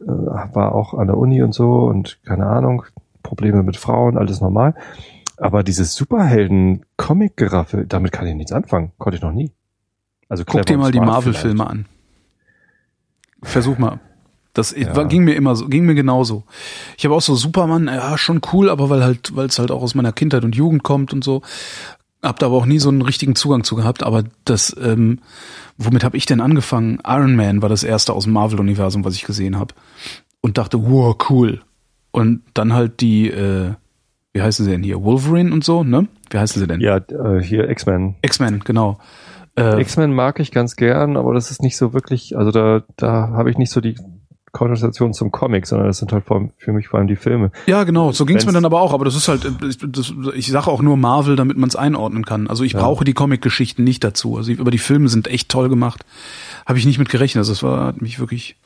[0.00, 2.84] äh, war auch an der Uni und so und keine Ahnung,
[3.22, 4.74] Probleme mit Frauen, alles normal.
[5.36, 8.92] Aber dieses Superhelden-Comic-Geraffe, damit kann ich nichts anfangen.
[8.98, 9.50] Konnte ich noch nie.
[10.28, 11.86] Also Guck dir mal die Marvel-Filme an.
[13.42, 14.00] Versuch mal.
[14.60, 15.02] Das Ja.
[15.04, 16.44] ging mir immer so, ging mir genauso.
[16.98, 19.82] Ich habe auch so Superman, ja, schon cool, aber weil halt, weil es halt auch
[19.82, 21.42] aus meiner Kindheit und Jugend kommt und so.
[22.22, 24.02] Hab da aber auch nie so einen richtigen Zugang zu gehabt.
[24.02, 25.20] Aber das, ähm,
[25.78, 26.98] womit habe ich denn angefangen?
[27.06, 29.74] Iron Man war das erste aus dem Marvel-Universum, was ich gesehen habe.
[30.42, 31.62] Und dachte, wow, cool.
[32.10, 33.72] Und dann halt die, äh,
[34.34, 35.02] wie heißen sie denn hier?
[35.02, 36.08] Wolverine und so, ne?
[36.30, 36.80] Wie heißen sie denn?
[36.80, 38.16] Ja, äh, hier X-Men.
[38.22, 38.98] X-Men, genau.
[39.56, 43.30] Äh, X-Men mag ich ganz gern, aber das ist nicht so wirklich, also da, da
[43.30, 43.96] habe ich nicht so die
[44.52, 47.52] Konnotation zum Comic, sondern das sind halt vor, für mich vor allem die Filme.
[47.66, 50.12] Ja, genau, so ging's mir Wenn's- dann aber auch, aber das ist halt, ich, das,
[50.34, 52.46] ich sage auch nur Marvel, damit man es einordnen kann.
[52.48, 52.80] Also ich Ja.
[52.80, 54.36] brauche die Comic-Geschichten nicht dazu.
[54.36, 56.04] Also aber die Filme sind echt toll gemacht.
[56.66, 57.40] Habe ich nicht mit gerechnet.
[57.40, 58.56] Also es war, hat mich wirklich,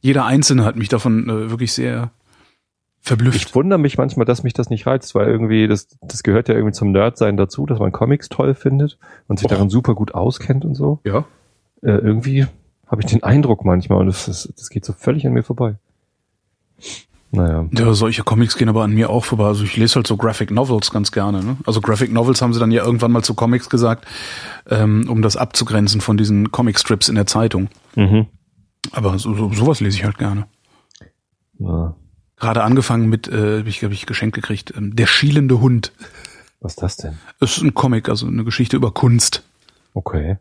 [0.00, 2.10] jeder Einzelne hat mich davon äh, wirklich sehr
[3.00, 3.48] verblüfft.
[3.48, 6.54] Ich wundere mich manchmal, dass mich das nicht reizt, weil irgendwie, das, das gehört ja
[6.54, 9.50] irgendwie zum Nerdsein dazu, dass man Comics toll findet und sich Och.
[9.50, 11.00] darin super gut auskennt und so.
[11.04, 11.24] ja.
[11.84, 12.46] Äh, irgendwie
[12.92, 15.76] habe ich den Eindruck manchmal und das, das, das geht so völlig an mir vorbei.
[17.30, 17.66] Naja.
[17.72, 19.46] Ja, solche Comics gehen aber an mir auch vorbei.
[19.46, 21.42] Also ich lese halt so Graphic Novels ganz gerne.
[21.42, 21.56] Ne?
[21.64, 24.06] Also Graphic Novels haben sie dann ja irgendwann mal zu Comics gesagt,
[24.68, 27.70] ähm, um das abzugrenzen von diesen Comic-Strips in der Zeitung.
[27.96, 28.26] Mhm.
[28.90, 30.46] Aber so, so, sowas lese ich halt gerne.
[31.58, 31.96] Ja.
[32.36, 35.92] Gerade angefangen mit, äh, hab ich habe ich geschenkt gekriegt, ähm, der schielende Hund.
[36.60, 37.18] Was ist das denn?
[37.40, 39.42] Es ist ein Comic, also eine Geschichte über Kunst.
[39.94, 40.36] Okay.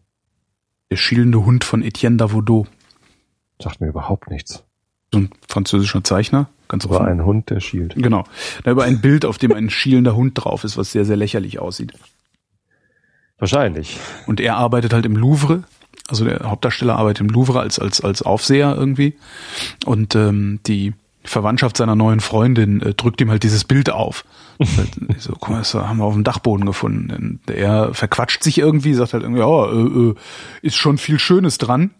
[0.91, 2.67] Der schielende Hund von Etienne Davodeau.
[3.61, 4.63] Sagt mir überhaupt nichts.
[5.13, 7.07] So ein französischer Zeichner, ganz War offen.
[7.07, 7.95] ein Hund, der schielt.
[7.95, 8.25] Genau.
[8.63, 11.59] Da über ein Bild, auf dem ein schielender Hund drauf ist, was sehr, sehr lächerlich
[11.59, 11.93] aussieht.
[13.37, 13.97] Wahrscheinlich.
[14.27, 15.63] Und er arbeitet halt im Louvre
[16.09, 19.15] Also der Hauptdarsteller arbeitet im Louvre als, als, als Aufseher irgendwie.
[19.85, 20.93] Und ähm, die
[21.23, 24.25] Verwandtschaft seiner neuen Freundin äh, drückt ihm halt dieses Bild auf.
[25.17, 27.11] so, guck mal, das haben wir auf dem Dachboden gefunden.
[27.11, 30.15] Und er verquatscht sich irgendwie, sagt halt irgendwie, oh, äh,
[30.61, 31.91] ist schon viel Schönes dran,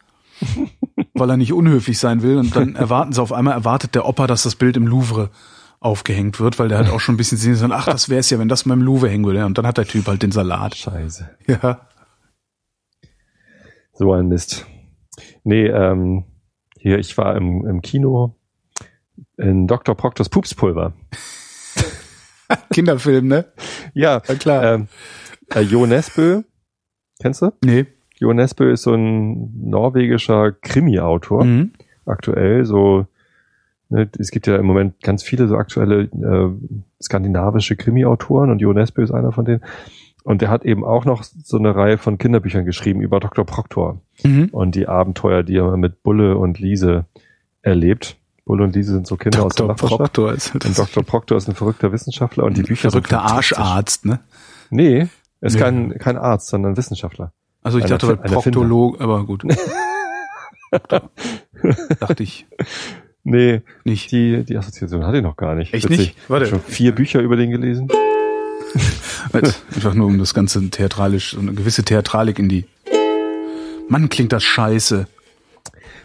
[1.13, 2.37] weil er nicht unhöflich sein will.
[2.37, 5.29] Und dann erwarten sie auf einmal, erwartet der Opa, dass das Bild im Louvre
[5.79, 8.37] aufgehängt wird, weil der hat auch schon ein bisschen Sinn, so, ach, das wär's ja,
[8.37, 9.45] wenn das mal im Louvre hängen würde.
[9.45, 10.75] Und dann hat der Typ halt den Salat.
[10.75, 11.29] Scheiße.
[11.47, 11.87] Ja.
[13.93, 14.65] So ein Mist.
[15.43, 16.25] Nee, ähm,
[16.79, 18.35] hier, ich war im, im Kino
[19.41, 19.95] in Dr.
[19.95, 20.93] Proctors Pupspulver.
[22.73, 23.45] Kinderfilm, ne?
[23.93, 24.63] Ja, Ja, klar.
[24.73, 24.87] ähm,
[25.53, 26.41] äh, Jo Nesbø,
[27.21, 27.51] kennst du?
[27.63, 27.85] nee.
[28.19, 31.71] Jo Nesbø ist so ein norwegischer Krimi-Autor, Mhm.
[32.05, 33.07] aktuell, so,
[33.89, 36.49] ne, es gibt ja im Moment ganz viele so aktuelle äh,
[37.03, 39.61] skandinavische Krimi-Autoren und Jo Nesbø ist einer von denen.
[40.23, 43.43] Und der hat eben auch noch so eine Reihe von Kinderbüchern geschrieben über Dr.
[43.43, 44.49] Proctor Mhm.
[44.51, 47.05] und die Abenteuer, die er mit Bulle und Liese
[47.63, 48.17] erlebt.
[48.59, 49.73] Und Liese sind so Kinder aus der Dr.
[49.75, 49.97] Nachbarschaft.
[50.13, 51.03] Proctor ist halt Und Dr.
[51.03, 53.57] Proctor ist ein verrückter Wissenschaftler und die Bücher verrückter sind fantastisch.
[53.57, 54.19] Arscharzt, ne?
[54.69, 55.07] Nee,
[55.39, 55.59] er ist Nee.
[55.59, 57.31] kein, kein Arzt, sondern Wissenschaftler.
[57.63, 59.43] Also ich dachte, einer Proktolog, aber gut.
[61.99, 62.45] dachte ich
[63.23, 64.11] Nee, nicht.
[64.11, 65.73] die, die Assoziation hatte ich noch gar nicht.
[65.75, 66.15] Echt nicht?
[66.27, 66.45] Warte.
[66.45, 66.47] Warte.
[66.47, 67.87] Schon vier Bücher über den gelesen.
[69.31, 72.65] Einfach nur um das Ganze theatralisch, so eine gewisse Theatralik in die.
[73.89, 75.05] Mann, klingt das scheiße.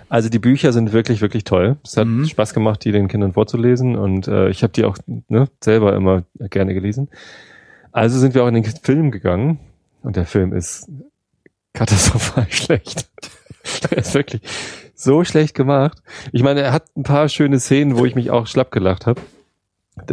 [0.09, 1.77] Also die Bücher sind wirklich, wirklich toll.
[1.85, 2.27] Es hat Mhm.
[2.27, 4.97] Spaß gemacht, die den Kindern vorzulesen und äh, ich habe die auch
[5.29, 7.09] ne, selber immer gerne gelesen.
[7.93, 9.59] Also sind wir auch in den Film gegangen
[10.03, 10.89] und der Film ist
[11.73, 13.09] katastrophal schlecht.
[13.91, 14.43] er ist wirklich
[14.95, 15.99] so schlecht gemacht.
[16.33, 19.21] Ich meine, er hat ein paar schöne Szenen, wo ich mich auch schlapp gelacht habe.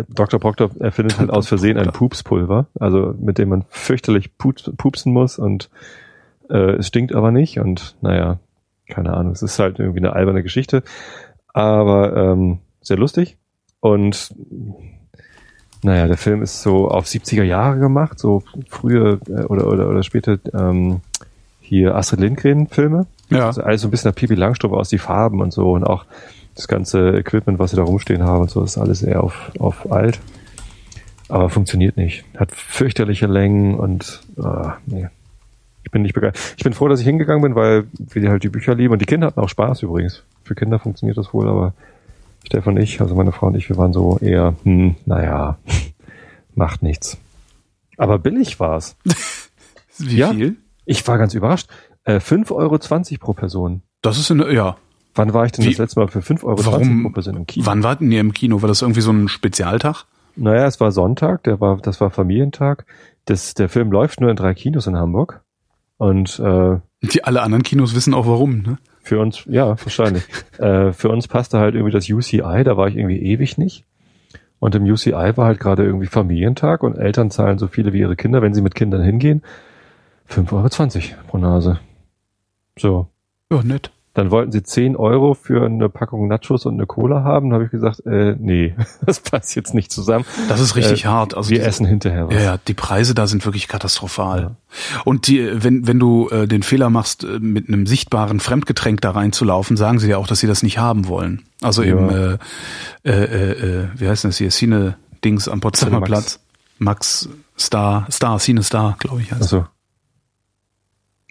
[0.09, 0.39] Dr.
[0.39, 5.37] Proctor erfindet halt aus Versehen ein Pupspulver, also mit dem man fürchterlich pups, pupsen muss
[5.37, 5.69] und
[6.49, 8.39] äh, es stinkt aber nicht und naja,
[8.87, 10.83] keine Ahnung, es ist halt irgendwie eine alberne Geschichte,
[11.53, 13.37] aber ähm, sehr lustig
[13.79, 14.33] und
[15.83, 20.03] naja, der Film ist so auf 70er Jahre gemacht, so frühe äh, oder, oder, oder
[20.03, 21.01] später ähm,
[21.59, 23.05] hier Astrid Lindgren Filme.
[23.29, 23.47] Ja.
[23.47, 26.05] Also alles so ein bisschen nach Pipi Langstrumpf aus, die Farben und so und auch
[26.55, 29.91] das ganze Equipment, was sie da rumstehen haben und so, ist alles eher auf, auf
[29.91, 30.19] alt.
[31.29, 32.25] Aber funktioniert nicht.
[32.37, 35.07] Hat fürchterliche Längen und ah, nee.
[35.83, 36.55] Ich bin nicht begeistert.
[36.57, 39.05] Ich bin froh, dass ich hingegangen bin, weil wir halt die Bücher lieben und die
[39.05, 40.23] Kinder hatten auch Spaß übrigens.
[40.43, 41.73] Für Kinder funktioniert das wohl, aber
[42.45, 45.57] Stefan und ich, also meine Frau und ich, wir waren so eher, hm, naja,
[46.55, 47.17] macht nichts.
[47.97, 48.95] Aber billig war's.
[49.97, 50.31] Wie Ja.
[50.31, 50.57] viel?
[50.85, 51.69] Ich war ganz überrascht.
[52.05, 52.77] Äh, 5,20 Euro
[53.19, 53.81] pro Person.
[54.01, 54.75] Das ist eine, ja.
[55.15, 55.69] Wann war ich denn Wie?
[55.69, 57.03] das letzte Mal für 5,20 Euro Warum?
[57.03, 57.65] pro Person im Kino?
[57.65, 58.61] Wann warten ihr im Kino?
[58.61, 60.05] War das irgendwie so ein Spezialtag?
[60.35, 62.85] Naja, es war Sonntag, der war, das war Familientag.
[63.25, 65.42] Das, der Film läuft nur in drei Kinos in Hamburg.
[66.03, 68.77] Und äh, Die alle anderen Kinos wissen auch warum, ne?
[69.01, 70.23] für uns, ja, wahrscheinlich.
[70.57, 73.85] äh, für uns passte halt irgendwie das UCI, da war ich irgendwie ewig nicht.
[74.59, 78.17] Und im UCI war halt gerade irgendwie Familientag und Eltern zahlen so viele wie ihre
[78.17, 79.43] Kinder, wenn sie mit Kindern hingehen.
[80.29, 80.51] 5,20
[81.11, 81.79] Euro pro Nase.
[82.77, 83.07] So.
[83.49, 83.89] Ja, nett.
[84.15, 87.49] Dann wollten sie 10 Euro für eine Packung Nachos und eine Cola haben.
[87.49, 90.23] Da habe ich gesagt, äh, nee, das passt jetzt nicht zusammen.
[90.49, 91.35] Das ist richtig Äh, hart.
[91.35, 92.35] Also Wir diese- essen hinterher was.
[92.35, 94.55] Ja, ja, die Preise da sind wirklich katastrophal.
[95.03, 99.11] Und die, wenn, wenn du äh, den Fehler machst, äh, mit einem sichtbaren Fremdgetränk da
[99.11, 101.41] reinzulaufen, sagen sie ja auch, dass sie das nicht haben wollen.
[101.61, 101.97] Also Ja.
[101.97, 102.37] im, äh,
[103.03, 106.07] äh, äh, äh, wie heißt das hier, Cine-Dings am Potsdamer Cinemax.
[106.09, 106.39] Platz.
[106.77, 109.31] Max Star, Star, Cine Star, glaube ich.
[109.31, 109.41] Heißt.
[109.41, 109.65] Also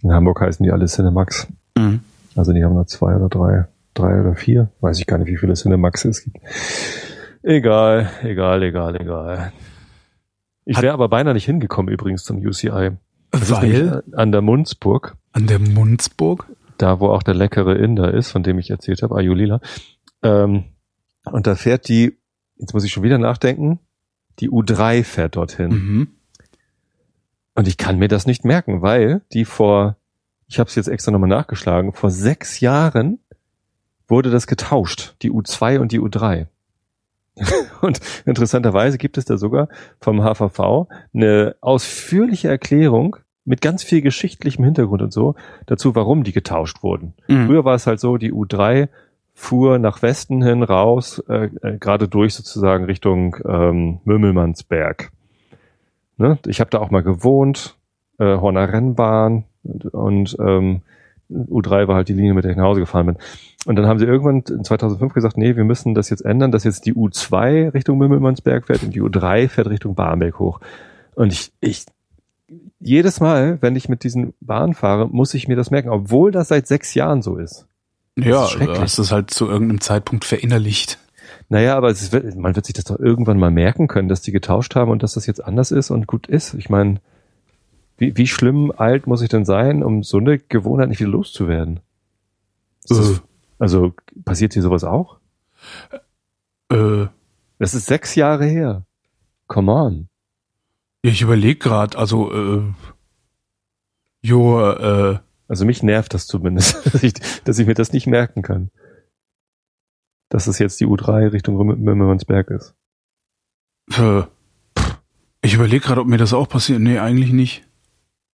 [0.02, 1.46] in Hamburg heißen die alle Cinemax.
[1.78, 2.00] Mhm.
[2.34, 4.70] Also die haben da zwei oder drei, drei oder vier.
[4.80, 6.38] Weiß ich gar nicht, wie viele Cinemax es gibt.
[7.42, 9.52] Egal, egal, egal, egal.
[10.64, 12.92] Ich wäre aber beinahe nicht hingekommen übrigens zum UCI.
[13.32, 16.46] Das Weil an der Munzburg, an der Munzburg.
[16.78, 19.60] da wo auch der leckere Inder ist, von dem ich erzählt habe, Ayulila.
[20.22, 20.64] Ähm,
[21.24, 22.18] und da fährt die,
[22.56, 23.80] jetzt muss ich schon wieder nachdenken,
[24.38, 25.70] die U3 fährt dorthin.
[25.70, 26.08] Mhm.
[27.54, 29.96] Und ich kann mir das nicht merken, weil die vor,
[30.52, 33.20] ich habe es jetzt extra nochmal nachgeschlagen, vor sechs Jahren
[34.06, 36.46] wurde das getauscht, die U2 und die U3.
[37.80, 44.62] und interessanterweise gibt es da sogar vom HVV eine ausführliche Erklärung mit ganz viel geschichtlichem
[44.62, 47.14] Hintergrund und so dazu, warum die getauscht wurden.
[47.28, 47.46] Mhm.
[47.46, 48.90] Früher war es halt so, die U3
[49.32, 55.12] fuhr nach Westen hin raus, äh, äh, gerade durch sozusagen Richtung ähm, Mümmelmannsberg.
[56.18, 56.38] Ne?
[56.44, 57.78] Ich habe da auch mal gewohnt,
[58.18, 60.82] äh, Horner Rennbahn und, ähm,
[61.30, 63.16] U3 war halt die Linie, mit der ich nach Hause gefahren bin.
[63.64, 66.64] Und dann haben sie irgendwann in 2005 gesagt, nee, wir müssen das jetzt ändern, dass
[66.64, 70.60] jetzt die U2 Richtung Mümmelmannsberg fährt und die U3 fährt Richtung Barmbek hoch.
[71.14, 71.86] Und ich, ich
[72.80, 76.48] jedes Mal, wenn ich mit diesen Bahn fahre, muss ich mir das merken, obwohl das
[76.48, 77.66] seit sechs Jahren so ist.
[78.16, 80.98] Ja, du hast es halt zu irgendeinem Zeitpunkt verinnerlicht.
[81.48, 84.74] Naja, aber wird, man wird sich das doch irgendwann mal merken können, dass die getauscht
[84.74, 86.54] haben und dass das jetzt anders ist und gut ist.
[86.54, 87.00] Ich meine,
[88.02, 91.78] wie, wie schlimm alt muss ich denn sein, um so eine Gewohnheit nicht wieder loszuwerden?
[92.90, 92.94] Äh.
[92.96, 93.22] Das,
[93.58, 95.18] also passiert hier sowas auch?
[96.68, 97.06] Äh,
[97.58, 98.84] Das ist sechs Jahre her.
[99.46, 100.08] Come on.
[101.04, 102.62] ja, ich überlege gerade, also, äh,
[104.22, 108.42] jo, äh, Also mich nervt das zumindest, dass ich, dass ich mir das nicht merken
[108.42, 108.70] kann.
[110.28, 112.74] Dass es jetzt die U3 Richtung Mümmermannsberg ist.
[113.96, 114.22] äh,
[115.44, 116.80] ich überlege gerade, ob mir das auch passiert.
[116.80, 117.68] Nee, eigentlich nicht.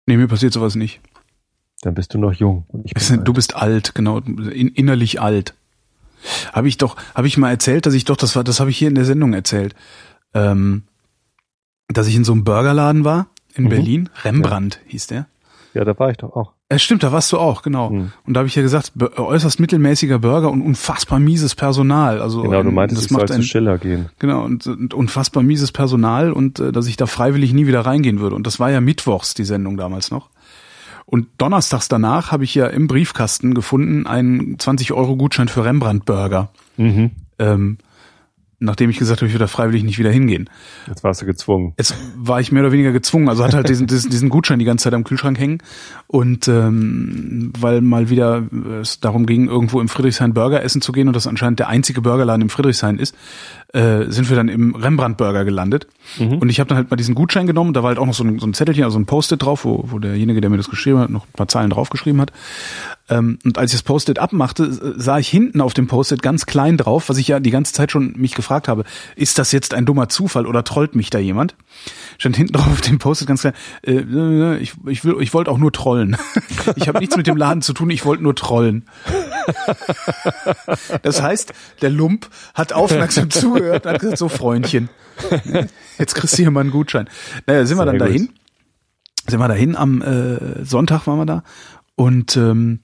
[0.08, 1.00] Nee, mir passiert sowas nicht.
[1.82, 2.64] Dann bist du noch jung.
[2.68, 5.52] Und ich bin Du bist alt, genau, in, innerlich alt.
[6.54, 8.78] Habe ich doch, habe ich mal erzählt, dass ich doch, das war, das habe ich
[8.78, 9.74] hier in der Sendung erzählt,
[10.32, 10.84] ähm,
[11.88, 13.68] dass ich in so einem Burgerladen war in Mhm.
[13.68, 14.08] Berlin.
[14.24, 15.26] Rembrandt hieß der.
[15.74, 16.54] Ja, da war ich doch auch.
[16.70, 17.90] Äh, stimmt, da warst du auch, genau.
[17.90, 18.12] Mhm.
[18.26, 22.20] Und da habe ich ja gesagt, äußerst mittelmäßiger Burger und unfassbar mieses Personal.
[22.20, 24.11] Also Genau, du ähm, meintest, das ich soll macht zu Schiller gehen.
[24.18, 28.20] Genau, und, und unfassbar mieses Personal und äh, dass ich da freiwillig nie wieder reingehen
[28.20, 28.37] würde.
[28.37, 30.28] Und das war ja mittwochs, die Sendung damals noch.
[31.07, 36.50] Und donnerstags danach habe ich ja im Briefkasten gefunden einen 20-Euro-Gutschein für Rembrandt-Burger.
[36.76, 37.12] Mhm.
[37.38, 37.78] Ähm,
[38.60, 40.50] nachdem ich gesagt habe, ich würde da freiwillig nicht wieder hingehen.
[40.86, 41.74] Jetzt warst du gezwungen.
[41.78, 44.64] Jetzt war ich mehr oder weniger gezwungen, also hatte halt diesen, diesen, diesen Gutschein die
[44.64, 45.58] ganze Zeit am Kühlschrank hängen.
[46.08, 48.42] Und ähm, weil mal wieder
[48.80, 52.00] es darum ging, irgendwo im Friedrichshain Burger essen zu gehen und das anscheinend der einzige
[52.00, 53.14] Burgerladen im Friedrichshain ist,
[53.72, 55.86] äh, sind wir dann im Rembrandt Burger gelandet.
[56.40, 58.24] Und ich habe dann halt mal diesen Gutschein genommen, da war halt auch noch so
[58.24, 60.98] ein, so ein Zettelchen, also ein Post-it drauf, wo, wo derjenige, der mir das geschrieben
[60.98, 62.32] hat, noch ein paar Zeilen draufgeschrieben hat.
[63.08, 66.76] Ähm, und als ich das Post-it abmachte, sah ich hinten auf dem Post-it ganz klein
[66.76, 68.84] drauf, was ich ja die ganze Zeit schon mich gefragt habe,
[69.16, 71.54] ist das jetzt ein dummer Zufall oder trollt mich da jemand?
[72.18, 75.50] Stand hinten drauf auf dem Post-it ganz klein, äh, äh, ich, ich, will, ich wollte
[75.50, 76.16] auch nur trollen.
[76.76, 78.84] Ich habe nichts mit dem Laden zu tun, ich wollte nur trollen.
[81.02, 84.90] Das heißt, der Lump hat aufmerksam zugehört und hat gesagt, so Freundchen,
[85.98, 87.08] jetzt kriegst du hier mal einen Gutschein.
[87.46, 88.08] Naja, sind wir Sehr dann gut.
[88.08, 88.28] dahin.
[89.26, 91.42] Sind wir dahin, am äh, Sonntag waren wir da.
[91.96, 92.80] Und ähm,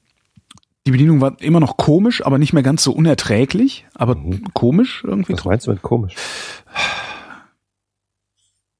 [0.87, 4.17] die Bedienung war immer noch komisch, aber nicht mehr ganz so unerträglich, aber
[4.53, 5.33] komisch irgendwie.
[5.33, 6.15] Was meinst du mit komisch?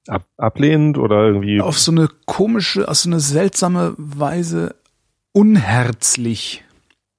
[0.07, 1.61] Ab, ablehnend oder irgendwie?
[1.63, 4.75] Auf so eine komische, auf so eine seltsame Weise
[5.33, 6.63] unherzlich.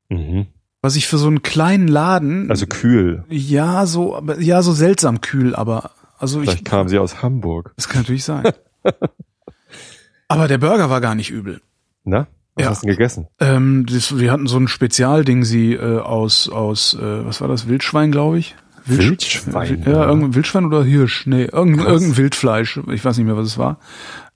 [0.10, 0.48] Mhm.
[0.84, 3.24] Was ich für so einen kleinen Laden, Also kühl.
[3.28, 7.74] ja, so, aber, ja, so seltsam kühl, aber, also ich, Vielleicht kamen sie aus Hamburg.
[7.76, 8.52] das kann natürlich sein.
[10.28, 11.62] aber der Burger war gar nicht übel.
[12.04, 12.28] Na?
[12.56, 12.70] Was Ja.
[12.72, 13.28] hast du denn gegessen?
[13.39, 17.68] Ähm, das, wir hatten so ein Spezialding, sie äh, aus, aus, äh, was war das,
[17.68, 18.56] Wildschwein, glaube ich?
[18.88, 19.10] Wildsch-
[19.46, 20.06] Wildschwein, Ja, ja.
[20.08, 21.26] irgendein Wildschwein oder Hirsch?
[21.26, 22.80] Nee, irgendein, irgendein Wildfleisch.
[22.94, 23.80] Ich weiß nicht mehr, was es war.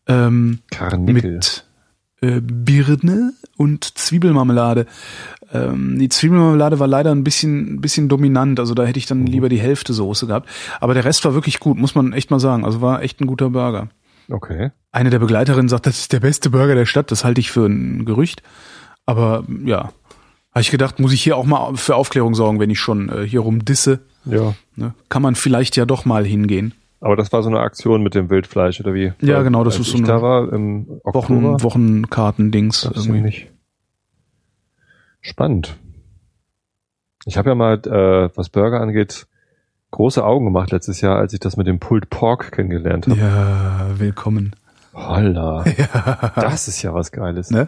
[0.07, 1.13] Ähm, Karnickel.
[1.33, 1.65] mit
[2.21, 4.87] äh, Birne und Zwiebelmarmelade.
[5.53, 9.25] Ähm, die Zwiebelmarmelade war leider ein bisschen, ein bisschen dominant, also da hätte ich dann
[9.25, 10.49] lieber die Hälfte Soße gehabt.
[10.81, 12.65] Aber der Rest war wirklich gut, muss man echt mal sagen.
[12.65, 13.89] Also war echt ein guter Burger.
[14.29, 14.71] Okay.
[14.91, 17.11] Eine der Begleiterinnen sagt, das ist der beste Burger der Stadt.
[17.11, 18.43] Das halte ich für ein Gerücht.
[19.05, 19.91] Aber ja,
[20.51, 23.27] habe ich gedacht, muss ich hier auch mal für Aufklärung sorgen, wenn ich schon äh,
[23.27, 23.99] hier rumdisse.
[24.25, 24.53] Ja.
[24.75, 24.93] Ne?
[25.09, 26.73] Kann man vielleicht ja doch mal hingehen.
[27.01, 29.13] Aber das war so eine Aktion mit dem Wildfleisch oder wie?
[29.21, 31.13] Ja, genau, das ist so ich eine da war im Oktober.
[31.13, 32.83] Wochen, Wochenkarten-Dings.
[32.93, 33.21] Irgendwie.
[33.21, 33.47] nicht.
[35.21, 35.77] Spannend.
[37.25, 39.27] Ich habe ja mal, äh, was Burger angeht,
[39.91, 43.19] große Augen gemacht letztes Jahr, als ich das mit dem Pulled Pork kennengelernt habe.
[43.19, 44.55] Ja, willkommen.
[44.93, 45.63] Holla.
[46.35, 47.51] Das ist ja was Geiles.
[47.51, 47.67] Ne?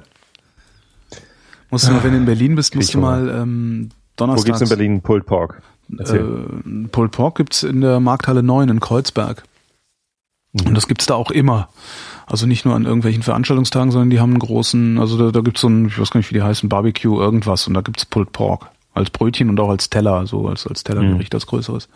[1.69, 4.45] Musst du mal, wenn du in Berlin bist, musst du mal ähm, Wo donnerstags...
[4.45, 5.61] gibt's in Berlin Pulled Pork?
[5.97, 6.19] Erzähl.
[6.65, 9.43] Äh, Pulled Pork gibt's in der Markthalle 9 in Kreuzberg.
[10.53, 10.67] Mhm.
[10.67, 11.69] Und das gibt's da auch immer.
[12.27, 15.61] Also nicht nur an irgendwelchen Veranstaltungstagen, sondern die haben einen großen, also da, da gibt's
[15.61, 18.31] so ein, ich weiß gar nicht, wie die heißen, Barbecue, irgendwas und da gibt's Pulled
[18.31, 18.69] Pork.
[18.93, 21.87] Als Brötchen und auch als Teller, so als, als Tellergericht, als größeres.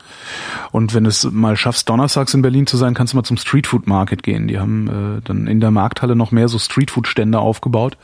[0.71, 3.35] Und wenn du es mal schaffst, donnerstags in Berlin zu sein, kannst du mal zum
[3.35, 4.47] Streetfood Market gehen.
[4.47, 7.97] Die haben äh, dann in der Markthalle noch mehr so Streetfood-Stände aufgebaut.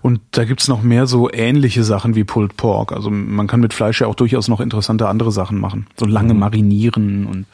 [0.00, 2.92] Und da gibt's noch mehr so ähnliche Sachen wie Pulled Pork.
[2.92, 5.86] Also man kann mit Fleisch ja auch durchaus noch interessante andere Sachen machen.
[5.98, 7.44] So lange marinieren und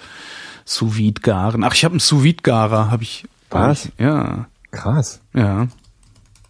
[0.65, 1.65] sous garen.
[1.65, 3.25] Ach, ich habe einen sous garer, habe ich.
[3.51, 3.91] Was?
[3.99, 5.21] Ja, Krass.
[5.35, 5.67] ja.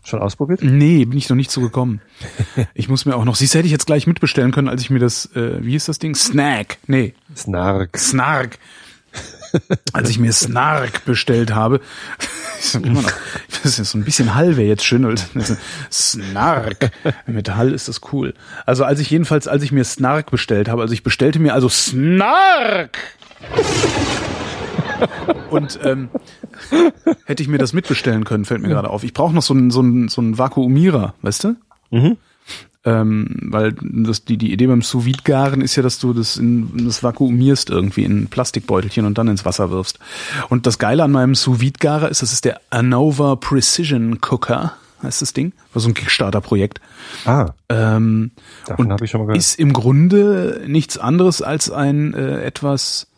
[0.07, 0.63] Schon ausprobiert?
[0.63, 2.01] Nee, bin ich noch nicht so gekommen.
[2.75, 4.99] Ich muss mir auch noch, siehst hätte ich jetzt gleich mitbestellen können, als ich mir
[4.99, 6.15] das, äh, wie hieß das Ding?
[6.15, 6.79] Snack.
[6.87, 7.99] Nee, Snark.
[7.99, 8.59] Snark.
[9.93, 11.81] Als ich mir Snark bestellt habe,
[12.75, 13.13] immer noch,
[13.63, 15.05] das ist so ein bisschen Hall wäre jetzt schön.
[15.05, 15.57] ist
[15.91, 16.91] Snark.
[17.27, 18.35] Mit Hall ist das cool.
[18.67, 21.69] Also als ich jedenfalls, als ich mir Snark bestellt habe, also ich bestellte mir also
[21.71, 22.99] Snark.
[25.51, 26.09] Und ähm,
[27.25, 29.05] hätte ich mir das mitbestellen können, fällt mir gerade auf.
[29.05, 31.57] Ich brauche noch so einen so einen, so einen Vakuumierer, weißt du?
[31.91, 32.17] Mhm.
[32.85, 36.87] Ähm, weil das, die, die Idee beim sous garen ist ja, dass du das, in,
[36.87, 39.99] das vakuumierst irgendwie in ein Plastikbeutelchen und dann ins Wasser wirfst.
[40.51, 45.21] Und das Geile an meinem sous garer ist, das ist der Anova Precision Cooker, heißt
[45.21, 45.53] das Ding.
[45.73, 46.81] War so ein Kickstarter-Projekt.
[47.25, 48.31] Ah, Ähm,
[48.67, 49.39] davon Und habe ich schon mal gehört.
[49.39, 53.09] ist im Grunde nichts anderes als ein äh, etwas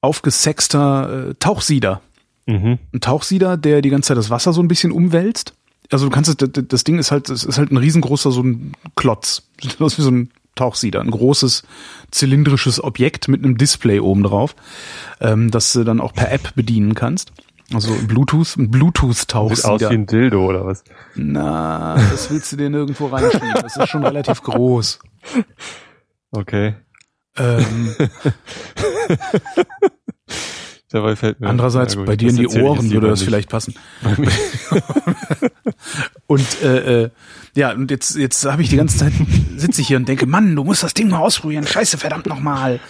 [0.00, 2.00] aufgesexter äh, Tauchsieder.
[2.46, 2.78] Mhm.
[2.92, 5.54] Ein Tauchsieder, der die ganze Zeit das Wasser so ein bisschen umwälzt.
[5.90, 8.72] Also du kannst das- das Ding ist halt, es ist halt ein riesengroßer so ein
[8.96, 9.42] Klotz.
[9.78, 11.62] Das ist wie so ein Tauchsieder, ein großes
[12.10, 14.56] zylindrisches Objekt mit einem Display oben drauf,
[15.20, 17.32] ähm, das du dann auch per App bedienen kannst.
[17.72, 19.90] Also Bluetooth, ein Sieht aus Bluetooth-Tauchsieder.
[19.90, 20.82] wie ein Dildo oder was?
[21.14, 23.52] Na, das willst du dir nirgendwo reinschieben.
[23.54, 24.98] Das ist schon relativ groß.
[26.32, 26.74] Okay.
[27.36, 27.94] Ähm,
[30.90, 31.48] Dabei fällt mir.
[31.48, 33.28] andererseits, gut, bei dir in die Ohren würde das nicht.
[33.28, 33.74] vielleicht passen.
[36.26, 37.10] und äh, äh,
[37.54, 39.12] ja, und jetzt, jetzt habe ich die ganze Zeit,
[39.56, 41.64] sitze ich hier und denke, Mann, du musst das Ding mal ausprobieren.
[41.64, 42.80] Scheiße, verdammt nochmal.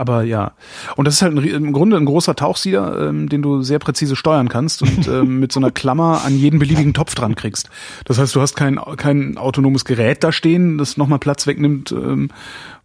[0.00, 0.52] Aber ja.
[0.96, 4.16] Und das ist halt ein, im Grunde ein großer Tauchsieder, ähm, den du sehr präzise
[4.16, 7.68] steuern kannst und ähm, mit so einer Klammer an jeden beliebigen Topf dran kriegst.
[8.06, 12.30] Das heißt, du hast kein, kein autonomes Gerät da stehen, das nochmal Platz wegnimmt ähm,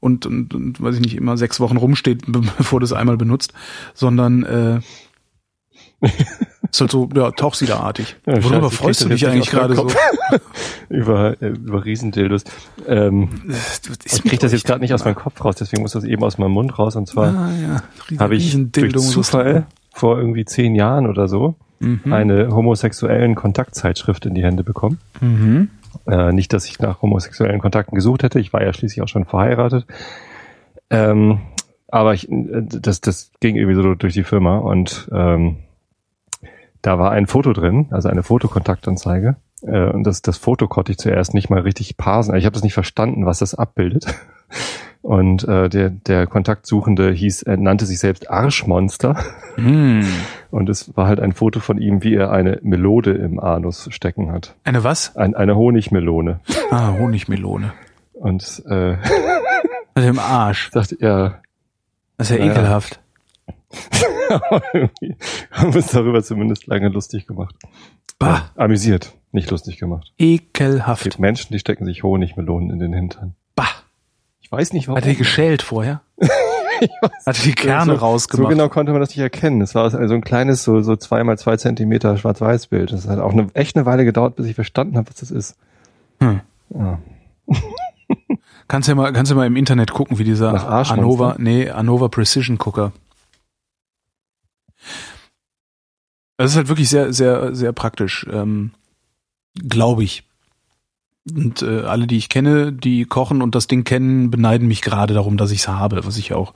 [0.02, 3.16] und, und, und, weiß ich nicht, immer sechs Wochen rumsteht, be- bevor du es einmal
[3.16, 3.54] benutzt,
[3.94, 4.80] sondern äh,
[6.72, 8.16] ist halt so, ja, Tauchsiederartig.
[8.26, 9.88] Ja, Worüber scheiße, freust du krieg dich eigentlich gerade so?
[10.90, 12.44] über, äh, über Riesendildos.
[12.88, 13.30] Ähm,
[14.06, 16.38] ich kriege das jetzt gerade nicht aus meinem Kopf raus, deswegen muss das eben aus
[16.38, 16.96] meinem Mund raus.
[16.96, 17.50] Und zwar Ah,
[18.12, 18.20] ja.
[18.20, 22.14] Habe ich durch Zufall vor irgendwie zehn Jahren oder so Mhm.
[22.14, 25.00] eine homosexuellen Kontaktzeitschrift in die Hände bekommen.
[25.20, 25.70] Mhm.
[26.08, 28.40] Äh, nicht, dass ich nach homosexuellen Kontakten gesucht hätte.
[28.40, 29.86] Ich war ja schließlich auch schon verheiratet.
[30.90, 31.40] Ähm,
[31.90, 35.58] aber ich, äh, das, das ging irgendwie so durch die Firma und ähm,
[36.86, 39.38] da war ein Foto drin, also eine Fotokontaktanzeige.
[39.64, 42.36] Äh, und das, das Foto konnte ich zuerst nicht mal richtig parsen.
[42.36, 44.06] Ich habe das nicht verstanden, was das abbildet.
[45.02, 49.16] Und äh, der, der Kontaktsuchende hieß, er nannte sich selbst Arschmonster.
[49.54, 50.04] Hm.
[50.50, 54.32] Und es war halt ein Foto von ihm, wie er eine Melode im Anus stecken
[54.32, 54.56] hat.
[54.64, 55.16] Eine was?
[55.16, 56.40] Ein, eine Honigmelone.
[56.72, 57.74] Ah, Honigmelone.
[58.14, 58.96] Und äh,
[59.94, 60.72] Also im Arsch.
[60.72, 61.36] dachte, ja,
[62.18, 62.54] Das ist ja Naja.
[62.60, 63.00] ekelhaft.
[65.52, 67.56] haben wir uns darüber zumindest lange lustig gemacht.
[68.20, 70.14] Bah, Ja, amüsiert, nicht lustig gemacht.
[70.18, 71.04] Es ekelhaft.
[71.04, 73.36] gibt Menschen, die stecken sich Honigmelonen in den Hintern.
[73.56, 73.68] Bah.
[74.42, 74.98] Ich weiß nicht, warum.
[74.98, 76.02] Hat er die geschält vorher?
[76.22, 78.44] Hat er die Kerne so, rausgemacht?
[78.44, 79.62] So genau konnte man das nicht erkennen.
[79.62, 82.92] Es war so ein kleines, so, so zwei mal zwei Zentimeter Schwarz-Weiß-Bild.
[82.92, 85.56] Das hat auch eine, echt eine Weile gedauert, bis ich verstanden habe, was das ist.
[86.20, 86.42] Hm.
[86.74, 87.00] Ja.
[88.68, 90.68] Kannst ja mal, kannst ja mal im Internet gucken, wie dieser?
[90.90, 92.94] Anova, nee, Anova Precision Cooker.
[96.38, 98.72] Das ist halt wirklich sehr, sehr, sehr praktisch, ähm,
[99.68, 100.24] glaube ich.
[101.34, 105.16] Und äh, alle, die ich kenne, die kochen und das Ding kennen, beneiden mich gerade
[105.16, 106.54] darum, dass ich es habe, was ich auch.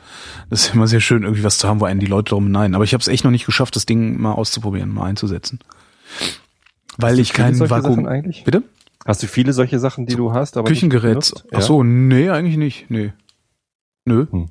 [0.50, 2.76] Das ist immer sehr schön, irgendwie was zu haben, wo einen die Leute darum beneiden.
[2.76, 5.60] Aber ich habe es echt noch nicht geschafft, das Ding mal auszuprobieren, mal einzusetzen.
[6.98, 8.08] Weil ich viele kein solche Vakuum.
[8.46, 8.63] Bitte?
[9.06, 11.34] Hast du viele solche Sachen, die du hast, aber Küchengerät.
[11.52, 12.92] Ach so, nee, eigentlich nicht.
[12.92, 13.13] Nee.
[14.06, 14.28] Nö.
[14.30, 14.50] Hm.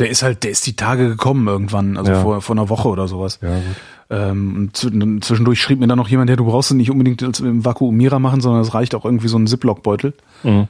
[0.00, 2.20] Der ist halt, der ist die Tage gekommen irgendwann, also Ja.
[2.22, 3.40] vor, vor einer Woche oder sowas.
[3.42, 3.64] Ja, gut.
[4.10, 7.64] Ähm, zwischendurch schrieb mir dann noch jemand, ja, du brauchst es nicht unbedingt als im
[7.64, 10.14] Vakuumierer machen, sondern es reicht auch irgendwie so ein Ziploc-Beutel.
[10.44, 10.68] Mhm.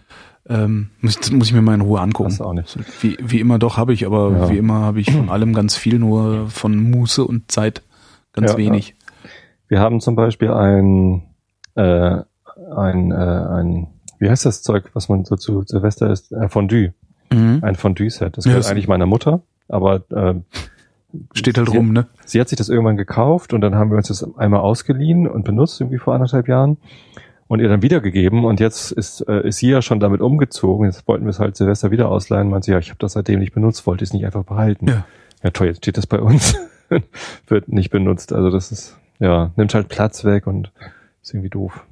[0.49, 2.35] Ähm, muss, muss ich mir mal in Ruhe angucken.
[2.37, 2.77] Du auch nicht.
[3.03, 4.51] Wie, wie immer doch habe ich, aber Ja.
[4.51, 7.83] wie immer habe ich von allem ganz viel, nur von Muße und Zeit
[8.33, 8.95] ganz Ja, wenig.
[9.69, 11.23] Wir haben zum Beispiel ein,
[11.75, 12.23] äh,
[12.75, 13.89] ein, äh, ein,
[14.19, 16.33] wie heißt das Zeug, was man so zu Silvester isst?
[16.33, 16.95] Äh, Fondue.
[17.33, 17.59] Mhm.
[17.63, 18.37] Ein Fondue-Set.
[18.37, 20.35] Das Ja, gehört das- eigentlich meiner Mutter, aber äh,
[21.33, 22.07] Steht halt sie, rum, ne?
[22.27, 25.45] Sie hat sich das irgendwann gekauft und dann haben wir uns das einmal ausgeliehen und
[25.45, 26.77] benutzt, irgendwie vor anderthalb Jahren.
[27.47, 30.85] Und ihr dann wiedergegeben und jetzt ist, äh, ist sie ja schon damit umgezogen.
[30.85, 32.51] Jetzt wollten wir es halt Silvester wieder ausleihen.
[32.51, 34.87] Meinte sie, ja, ich habe das seitdem nicht benutzt, wollte es nicht einfach behalten.
[34.87, 35.07] Ja.
[35.43, 36.57] ja toll, jetzt steht das bei uns.
[37.47, 38.35] Wird nicht benutzt.
[38.35, 40.73] Also das ist, ja, nimmt halt Platz weg und
[41.23, 41.87] ist irgendwie doof.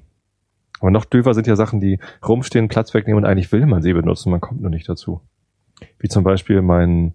[0.80, 3.92] Aber noch döfer sind ja Sachen, die rumstehen, Platz wegnehmen und eigentlich will man sie
[3.92, 5.20] benutzen, man kommt nur nicht dazu.
[5.98, 7.14] Wie zum Beispiel mein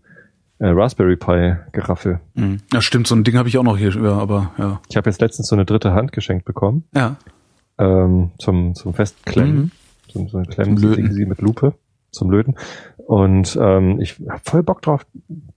[0.60, 2.20] äh, Raspberry Pi Geraffel.
[2.36, 2.58] Mhm.
[2.74, 4.82] Ja, stimmt, so ein Ding habe ich auch noch hier, ja, aber ja.
[4.90, 7.18] Ich habe jetzt letztens so eine dritte Hand geschenkt bekommen Ja.
[7.78, 9.72] ähm, zum zum Festklemmen, Mhm.
[10.12, 11.74] so, so ein Klemmen Zum sie mit Lupe
[12.12, 12.56] zum Löten.
[12.98, 15.06] Und ähm, ich habe voll Bock drauf,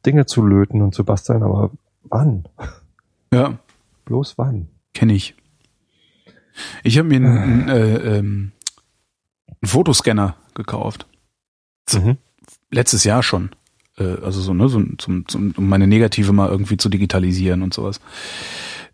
[0.06, 1.70] Dinge zu löten und zu basteln, aber
[2.04, 2.44] wann?
[3.32, 3.58] Ja,
[4.04, 4.68] Bloß wann?
[4.94, 5.34] kenne ich.
[6.82, 8.52] Ich habe mir einen, einen, äh, ähm,
[9.48, 11.06] einen Fotoscanner gekauft.
[11.92, 12.18] Mhm.
[12.70, 13.50] Letztes Jahr schon.
[13.98, 17.74] Äh, also so, ne, so zum, zum, um meine Negative mal irgendwie zu digitalisieren und
[17.74, 18.00] sowas.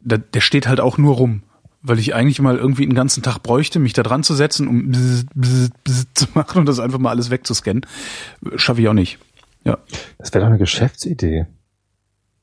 [0.00, 1.42] Da, der steht halt auch nur rum.
[1.82, 4.90] Weil ich eigentlich mal irgendwie einen ganzen Tag bräuchte, mich da dran zu setzen, um
[4.90, 7.86] bzz, bzz, bzz zu machen und das einfach mal alles wegzuscannen.
[8.56, 9.18] Schaffe ich auch nicht.
[9.64, 9.78] Ja.
[10.18, 11.46] Das wäre doch eine Geschäftsidee.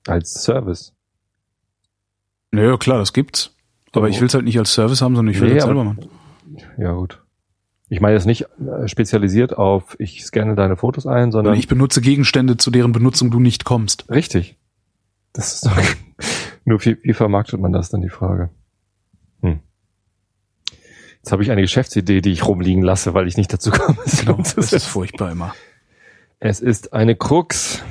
[0.08, 0.94] Als Service.
[2.52, 3.56] Naja, klar, das gibt's.
[3.94, 5.84] Aber ich will es halt nicht als Service haben, sondern ich will Nee, es selber
[5.84, 6.10] machen.
[6.78, 7.24] Ja, gut.
[7.90, 11.68] Ich meine jetzt nicht äh, spezialisiert auf, ich scanne deine Fotos ein, Und sondern ich
[11.68, 14.10] benutze Gegenstände, zu deren Benutzung du nicht kommst.
[14.10, 14.58] richtig.
[15.34, 15.78] Das ist doch,
[16.66, 18.50] nur wie, wie vermarktet man das dann die Frage?
[19.42, 19.60] Hm.
[21.18, 23.98] Jetzt habe ich eine Geschäftsidee, die ich rumliegen lasse, weil ich nicht dazu komme.
[24.06, 25.54] es Genau, das ist furchtbar immer.
[26.40, 27.84] Es ist eine Krux.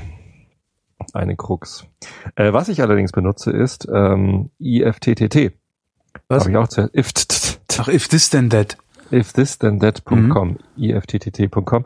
[1.13, 1.87] Eine Krux.
[2.35, 5.53] Äh, was ich allerdings benutze, ist ähm, IFTTT.
[6.29, 6.41] Was?
[6.43, 6.95] Habe ich auch zuerst.
[6.95, 7.61] IFTTT.
[7.79, 8.77] Ach, if this then that.
[9.13, 10.85] if this then that.com, Mhm.
[10.85, 11.85] ifttt.com,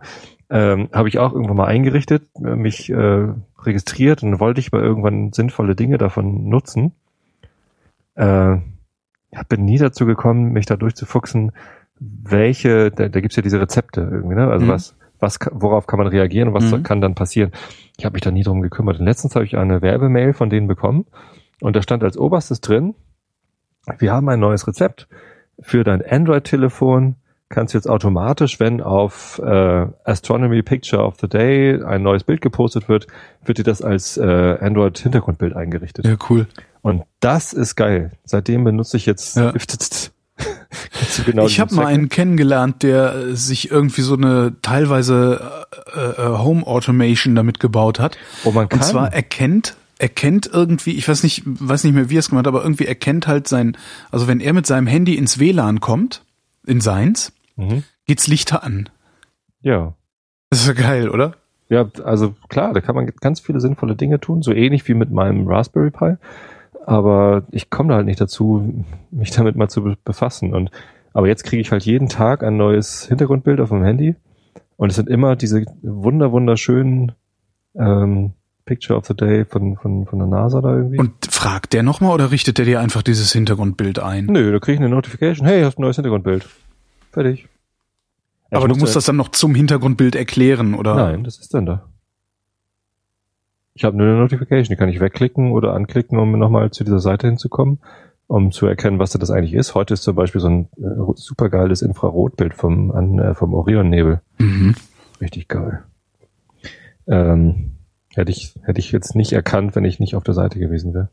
[0.48, 3.28] ähm, habe ich auch irgendwann mal eingerichtet, äh, mich äh,
[3.62, 6.92] registriert und wollte ich mal irgendwann sinnvolle Dinge davon nutzen.
[8.14, 8.56] Äh,
[9.48, 11.52] bin nie dazu gekommen, mich da durchzufuchsen,
[11.98, 14.48] welche, da, da gibt's ja diese Rezepte irgendwie, ne?
[14.48, 14.70] Also Mhm.
[14.70, 16.82] was, was, worauf kann man reagieren und was Mhm.
[16.82, 17.52] kann dann passieren.
[17.98, 18.98] Ich habe mich da nie drum gekümmert.
[18.98, 21.04] Und letztens habe ich eine Werbemail von denen bekommen
[21.60, 22.94] und da stand als oberstes drin,
[23.98, 25.08] wir haben ein neues Rezept
[25.62, 27.16] für dein Android-Telefon
[27.50, 32.40] kannst du jetzt automatisch, wenn auf äh, Astronomy Picture of the Day ein neues Bild
[32.40, 33.08] gepostet wird,
[33.44, 34.22] wird dir das als äh,
[34.60, 36.06] Android-Hintergrundbild eingerichtet.
[36.06, 36.46] Ja, cool.
[36.80, 38.12] Und das ist geil.
[38.24, 39.52] Seitdem benutze ich jetzt Ja.
[41.26, 45.64] Genau ich habe mal einen kennengelernt, der äh, sich irgendwie so eine teilweise
[45.94, 48.16] äh, äh, Home Automation damit gebaut hat.
[48.44, 48.78] wo man kann.
[48.78, 52.46] Und zwar erkennt, erkennt irgendwie, ich weiß nicht, weiß nicht mehr, wie er es gemacht
[52.46, 53.76] hat, aber irgendwie erkennt halt sein,
[54.10, 56.24] also wenn er mit seinem Handy ins WLAN kommt,
[56.66, 57.84] in seins, mhm.
[58.06, 58.88] geht's Lichter an.
[59.60, 59.94] Ja.
[60.48, 61.34] Das ist ja geil, oder?
[61.68, 65.10] Ja, also klar, da kann man ganz viele sinnvolle Dinge tun, so ähnlich wie mit
[65.10, 66.14] meinem Raspberry Pi.
[66.86, 70.54] Aber ich komme da halt nicht dazu, mich damit mal zu be- befassen.
[70.54, 70.70] Und
[71.12, 74.16] aber jetzt kriege ich halt jeden Tag ein neues Hintergrundbild auf meinem Handy.
[74.76, 77.12] Und es sind immer diese wunder wunderschönen
[77.76, 78.32] ähm,
[78.70, 80.98] Picture of the Day von, von, von der NASA da irgendwie.
[80.98, 84.26] Und fragt der nochmal oder richtet der dir einfach dieses Hintergrundbild ein?
[84.26, 85.44] Nö, da kriege ich eine Notification.
[85.44, 86.48] Hey, hast ein neues Hintergrundbild.
[87.10, 87.48] Fertig.
[88.52, 90.94] Ja, aber du musst das dann noch zum Hintergrundbild erklären, oder?
[90.94, 91.88] Nein, das ist dann da.
[93.74, 97.00] Ich habe nur eine Notification, die kann ich wegklicken oder anklicken, um nochmal zu dieser
[97.00, 97.80] Seite hinzukommen,
[98.28, 99.74] um zu erkennen, was das eigentlich ist.
[99.74, 104.20] Heute ist zum Beispiel so ein äh, supergeiles Infrarotbild vom, an, äh, vom Orionnebel.
[104.38, 104.76] Mhm.
[105.20, 105.82] Richtig geil.
[107.08, 107.72] Ähm,
[108.14, 111.08] hätte ich, hätte ich jetzt nicht erkannt, wenn ich nicht auf der Seite gewesen wäre.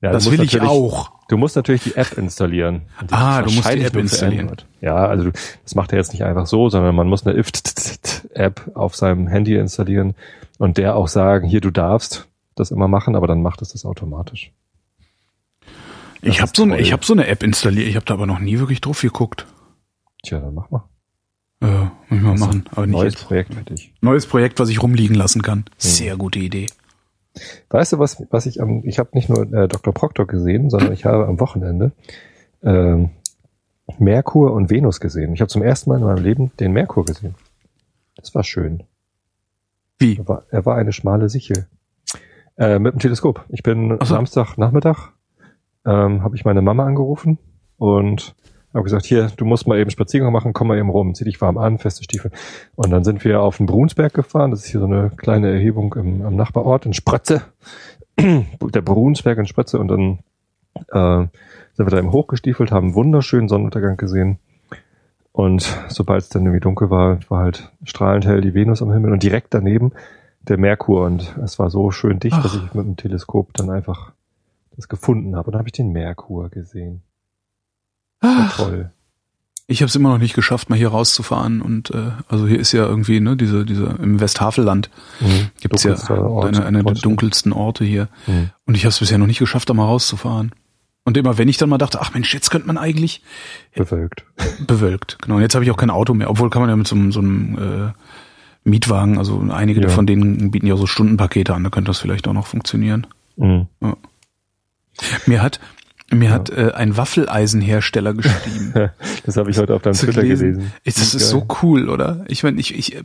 [0.00, 1.10] Ja, das will ich auch.
[1.28, 2.82] Du musst natürlich die App installieren.
[3.02, 4.50] Die Ah, du musst die App installieren.
[4.80, 5.32] Ja, also du-
[5.64, 9.56] das macht er jetzt nicht einfach so, sondern man muss eine IFT-App auf seinem Handy
[9.56, 10.14] installieren
[10.58, 13.84] und der auch sagen, hier, du darfst das immer machen, aber dann macht es das
[13.84, 14.52] automatisch.
[16.22, 18.26] Das Ich habe so, eine- ich hab so eine App installiert, ich habe da aber
[18.26, 19.46] noch nie wirklich drauf geguckt.
[20.24, 20.84] Tja, dann mach mal.
[21.60, 22.64] Äh, muss ich mal ist machen.
[22.72, 23.24] Aber nicht Neues jetzt.
[23.24, 23.92] Projekt für dich.
[24.00, 25.64] Neues Projekt, was ich rumliegen lassen kann.
[25.76, 26.66] Sehr gute Idee.
[27.70, 29.92] Weißt du, was, was ich am, ich habe nicht nur äh, Dr.
[29.92, 31.92] Proctor gesehen, sondern ich habe am Wochenende
[32.62, 33.10] ähm,
[33.98, 35.32] Merkur und Venus gesehen.
[35.32, 37.34] Ich habe zum ersten Mal in meinem Leben den Merkur gesehen.
[38.16, 38.84] Das war schön.
[39.98, 40.18] Wie?
[40.18, 41.66] Er war, er war eine schmale Sichel.
[42.56, 43.44] Äh, mit dem Teleskop.
[43.48, 44.04] Ich bin so.
[44.04, 45.12] Samstagnachmittag,
[45.86, 47.38] ähm, habe ich meine Mama angerufen
[47.76, 48.34] und
[48.74, 51.40] habe gesagt, hier, du musst mal eben Spaziergang machen, komm mal eben rum, zieh dich
[51.40, 52.30] warm an, feste Stiefel.
[52.76, 55.94] Und dann sind wir auf den Brunsberg gefahren, das ist hier so eine kleine Erhebung
[55.94, 57.42] im, am Nachbarort in Sprötze,
[58.18, 60.18] der Brunsberg in Sprötze und dann
[60.92, 61.28] äh,
[61.72, 64.38] sind wir da eben hochgestiefelt, haben einen wunderschönen Sonnenuntergang gesehen.
[65.32, 69.12] Und sobald es dann irgendwie dunkel war, war halt strahlend hell die Venus am Himmel
[69.12, 69.92] und direkt daneben
[70.40, 71.06] der Merkur.
[71.06, 72.42] Und es war so schön dicht, Ach.
[72.42, 74.12] dass ich mit dem Teleskop dann einfach
[74.74, 75.46] das gefunden habe.
[75.46, 77.02] Und dann habe ich den Merkur gesehen.
[78.20, 78.90] War toll.
[79.70, 82.72] Ich habe es immer noch nicht geschafft, mal hier rauszufahren und äh, also hier ist
[82.72, 84.88] ja irgendwie ne diese diese im Westhavelland
[85.20, 85.48] Mhm.
[85.60, 88.50] gibt's ja Dunkelster Ort eine, der dunkelsten Orte hier Mhm.
[88.64, 90.52] und ich habe es bisher noch nicht geschafft, da mal rauszufahren.
[91.04, 93.22] Und immer wenn ich dann mal dachte, ach Mensch, jetzt könnte man eigentlich
[93.74, 94.24] Bewölkt.
[94.66, 95.18] bewölkt.
[95.22, 96.96] Genau, und jetzt habe ich auch kein Auto mehr, obwohl kann man ja mit so,
[96.96, 99.88] einem- so einem äh, Mietwagen, also einige Ja.
[99.90, 103.06] von denen bieten ja so Stundenpakete an, da könnte das vielleicht auch noch funktionieren.
[103.36, 103.66] Mhm.
[105.26, 105.60] Mir hat
[106.10, 106.34] mir Ja.
[106.34, 108.72] hat äh, ein Waffeleisenhersteller geschrieben.
[109.24, 110.52] Das habe ich heute auf deinem Twitter gelesen.
[110.54, 110.72] gelesen.
[110.84, 111.20] Ist, das Geil.
[111.20, 112.24] ist so cool, oder?
[112.28, 112.96] Ich meine, ich, ich,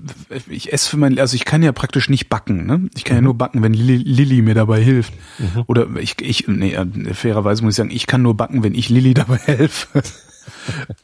[0.50, 2.90] ich esse für mein, also ich kann ja praktisch nicht backen, ne?
[2.96, 3.26] Ich kann ja Mhm.
[3.26, 5.14] nur backen, wenn Li- Lilly mir dabei hilft.
[5.38, 5.64] Mhm.
[5.68, 8.88] Oder ich, ich, nee, äh, fairerweise muss ich sagen, ich kann nur backen, wenn ich
[8.88, 10.02] Lilly dabei helfe.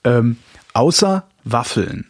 [0.05, 0.37] ähm,
[0.73, 2.07] außer Waffeln.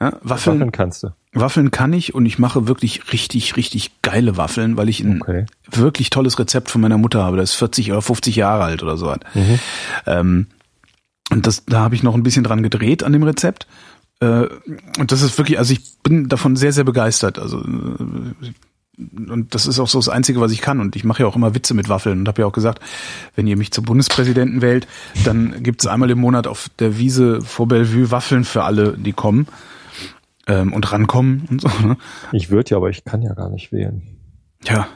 [0.00, 1.08] Ja, Waffeln, Waffeln kannst du.
[1.32, 5.46] Waffeln kann ich und ich mache wirklich richtig, richtig geile Waffeln, weil ich ein Okay.
[5.70, 7.36] wirklich tolles Rezept von meiner Mutter habe.
[7.36, 9.14] Das ist 40 oder 50 Jahre alt oder so.
[10.06, 10.46] Ähm,
[11.30, 13.66] und das, da habe ich noch ein bisschen dran gedreht an dem Rezept.
[14.20, 14.46] Äh,
[14.98, 17.38] und das ist wirklich, also ich bin davon sehr, sehr begeistert.
[17.38, 18.52] Also äh,
[19.30, 20.80] und das ist auch so das Einzige, was ich kann.
[20.80, 22.82] Und ich mache ja auch immer Witze mit Waffeln und habe ja auch gesagt,
[23.36, 24.88] wenn ihr mich zum Bundespräsidenten wählt,
[25.24, 29.46] dann gibt's einmal im Monat auf der Wiese vor Bellevue Waffeln für alle, die kommen
[30.48, 31.68] ähm, und rankommen und so.
[31.86, 31.96] Ne?
[32.32, 34.02] Ich würde ja, aber ich kann ja gar nicht wählen.
[34.64, 34.88] Ja,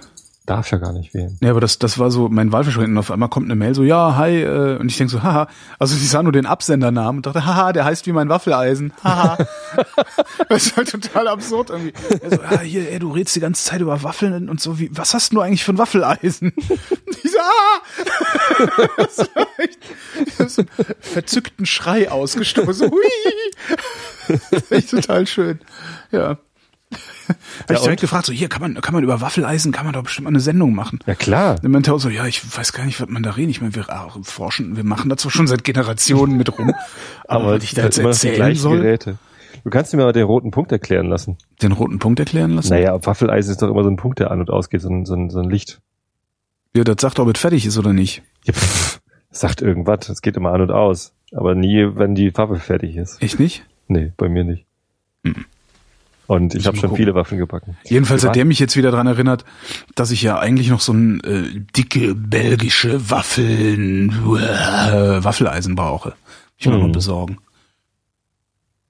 [0.52, 1.38] Darf ja gar nicht wählen.
[1.40, 2.92] Ja, aber das, das war so mein Wahlversprechen.
[2.92, 5.48] Und auf einmal kommt eine Mail so, ja, hi, äh, und ich denk so, haha.
[5.78, 8.92] Also ich sah nur den Absendernamen und dachte, haha, der heißt wie mein Waffeleisen.
[9.02, 9.38] Haha.
[10.50, 11.94] das ist halt total absurd irgendwie.
[12.28, 15.14] So, ja, hier, ey, du redest die ganze Zeit über Waffeln und so, wie, was
[15.14, 16.52] hast du eigentlich für ein Waffeleisen?
[17.24, 17.82] Ich so, ah!
[18.96, 19.78] Das war echt,
[20.38, 22.90] hab so einen verzückten Schrei ausgestoßen.
[22.90, 24.38] Hui!
[24.50, 25.60] Das ist echt total schön.
[26.10, 26.38] Ja.
[27.62, 27.84] Habe ich und?
[27.84, 30.30] direkt gefragt, so hier kann man kann man über Waffeleisen kann man doch bestimmt mal
[30.30, 30.98] eine Sendung machen.
[31.06, 31.56] Ja klar.
[31.60, 33.50] Dann meinte auch so, ja, ich weiß gar nicht, was man da reden.
[33.50, 36.72] Ich meine, wir ah, forschen, wir machen zwar schon seit Generationen mit rum,
[37.28, 39.18] aber, was ich da jetzt erzählen soll, Geräte.
[39.64, 41.36] Du kannst mir mal den roten Punkt erklären lassen.
[41.62, 42.70] den roten Punkt erklären lassen.
[42.70, 45.14] Naja, Waffeleisen ist doch immer so ein Punkt, der an und ausgeht, so ein, so
[45.14, 45.80] ein, so ein Licht.
[46.74, 48.22] Ja, das sagt, ob es fertig ist oder nicht.
[48.44, 49.00] Ja, pff,
[49.30, 51.12] sagt irgendwas, es geht immer an und aus.
[51.32, 53.22] Aber nie, wenn die Waffe fertig ist.
[53.22, 53.64] Echt nicht?
[53.88, 54.66] Nee, bei mir nicht.
[56.32, 56.96] Und ich habe schon gucken.
[56.96, 57.76] viele Waffen gebacken.
[57.84, 59.44] Jedenfalls hat der mich jetzt wieder dran erinnert,
[59.94, 66.14] dass ich ja eigentlich noch so ein äh, dicke belgische Waffeln, äh, Waffeleisen brauche.
[66.56, 66.80] Ich will Hm.
[66.82, 67.38] mal besorgen.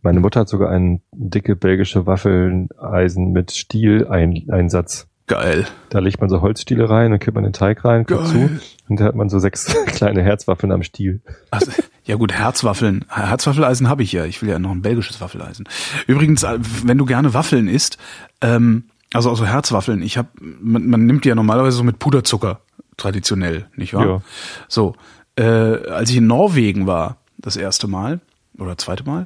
[0.03, 5.09] Meine Mutter hat sogar ein dicke belgische Waffeleisen mit Stiel-Einsatz.
[5.33, 5.67] Geil.
[5.89, 8.61] Da legt man so Holzstiele rein, dann kippt man den Teig rein, kommt zu
[8.91, 11.23] und da hat man so sechs kleine Herzwaffeln am Stiel.
[11.51, 11.73] Also,
[12.05, 13.07] ja gut, Herzwaffeln.
[13.09, 14.27] Herzwaffeleisen habe ich ja.
[14.27, 15.67] Ich will ja noch ein belgisches Waffeleisen.
[16.07, 17.97] Übrigens, äh, wenn du gerne Waffeln isst,
[18.43, 22.61] ähm, also also Herzwaffeln, ich habe, man, man nimmt die ja normalerweise so mit Puderzucker
[22.99, 24.07] traditionell, nicht wahr?
[24.07, 24.23] Ja.
[24.69, 24.97] So,
[25.37, 28.21] äh, als ich in Norwegen war, das erste Mal
[28.59, 29.25] oder zweite Mal,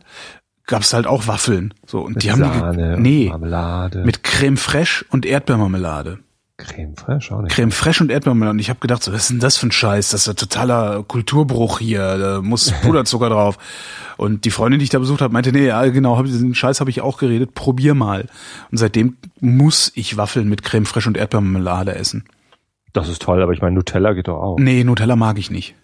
[0.66, 1.74] gab's halt auch Waffeln.
[1.86, 6.18] So und Mit die haben Sahne, die, nee Marmelade, mit Creme fraiche und Erdbeermarmelade.
[6.58, 7.54] Creme fraiche auch nicht.
[7.54, 8.52] Creme fraiche und Erdbeermarmelade.
[8.52, 10.10] Und ich habe gedacht, so, was ist denn das für ein Scheiß?
[10.10, 12.16] Das ist ja totaler Kulturbruch hier.
[12.16, 13.58] Da muss Puderzucker drauf.
[14.16, 16.80] Und die Freundin, die ich da besucht habe, meinte, nee, ja, genau, hab, diesen Scheiß
[16.80, 17.54] habe ich auch geredet.
[17.54, 18.26] Probier mal.
[18.70, 22.24] Und seitdem muss ich Waffeln mit Creme fraiche und Erdbeermarmelade essen.
[22.94, 24.58] Das ist toll, aber ich meine, Nutella geht doch auch.
[24.58, 25.74] Nee, Nutella mag ich nicht.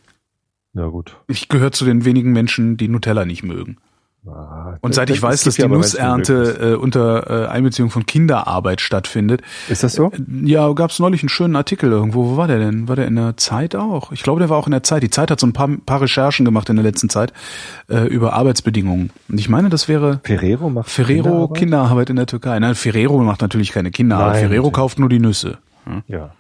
[0.73, 1.19] Na gut.
[1.29, 3.77] Ich gehöre zu den wenigen Menschen, die Nutella nicht mögen.
[4.25, 8.81] Ah, Und seit ich es weiß, dass die Nussernte äh, unter äh, Einbeziehung von Kinderarbeit
[8.81, 9.43] stattfindet.
[9.69, 10.13] Ist das so?
[10.45, 12.27] Ja, gab's neulich einen schönen Artikel irgendwo.
[12.27, 12.87] Wo war der denn?
[12.87, 14.13] War der in der Zeit auch?
[14.13, 15.03] Ich glaube, der war auch in der Zeit.
[15.03, 17.33] Die Zeit hat so ein paar, paar Recherchen gemacht in der letzten Zeit
[17.89, 19.11] äh, über Arbeitsbedingungen.
[19.29, 22.11] Und ich meine, das wäre Ferrero macht Ferrero Kinderarbeit, Kinderarbeit?
[22.11, 22.59] in der Türkei.
[22.61, 24.35] Nein, Ferrero macht natürlich keine Kinderarbeit.
[24.35, 24.73] Nein, Ferrero natürlich.
[24.75, 25.59] kauft nur die Nüsse.
[26.07, 26.31] Ja.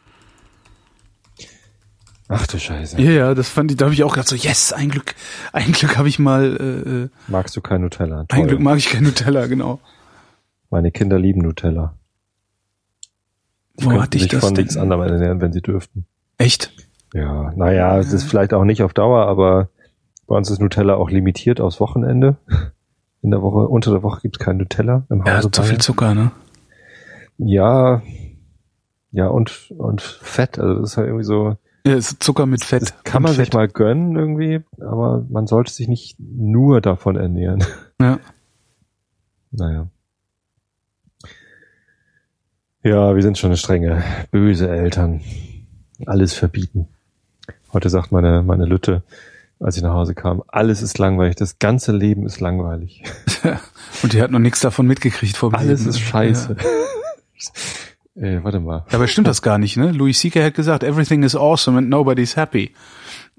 [2.35, 3.01] Ach du Scheiße.
[3.01, 5.15] Ja, ja, das fand ich, da habe ich auch gedacht so, yes, ein Glück,
[5.53, 8.21] ein Glück habe ich mal, äh, äh, Magst du kein Nutella?
[8.21, 8.47] ein Toll.
[8.47, 9.81] Glück mag ich kein Nutella, genau.
[10.71, 11.95] Meine Kinder lieben Nutella.
[13.79, 14.65] Die Wo hatte ich sich das von denn?
[14.65, 16.07] nichts anderem ernähren, wenn sie dürften.
[16.39, 16.73] Echt?
[17.15, 19.69] Ja, naja, es ist vielleicht auch nicht auf Dauer, aber
[20.27, 22.37] bei uns ist Nutella auch limitiert aufs Wochenende.
[23.21, 25.51] In der Woche, unter der Woche gibt's kein Nutella im Ja, Hause.
[25.51, 25.79] zu viel.
[25.79, 26.31] Zucker, ne?
[27.39, 28.03] Ja,
[29.11, 31.57] ja und und Fett, also das ist halt irgendwie so,
[31.87, 32.83] Ja, ist Zucker mit Fett.
[32.83, 33.47] das kann man Fett.
[33.47, 37.65] sich mal gönnen irgendwie, aber man sollte sich nicht nur davon ernähren.
[38.01, 38.19] Ja.
[39.51, 39.89] Naja.
[42.85, 45.21] Ja, wir sind schon eine strenge, böse Eltern.
[46.07, 46.89] Alles verbieten.
[47.73, 49.03] Heute sagt meine, meine Lütte,
[49.61, 53.03] als ich nach Hause kam, alles ist langweilig, das ganze Leben ist langweilig.
[54.03, 55.91] Und die hat noch nichts davon mitgekriegt vor Alles Leben.
[55.91, 56.57] ist scheiße.
[58.15, 58.85] Ey, warte mal.
[58.91, 59.91] Dabei stimmt das gar nicht, ne?
[59.93, 60.45] Louis C.K.
[60.45, 62.73] hat gesagt, everything is awesome and nobody's happy.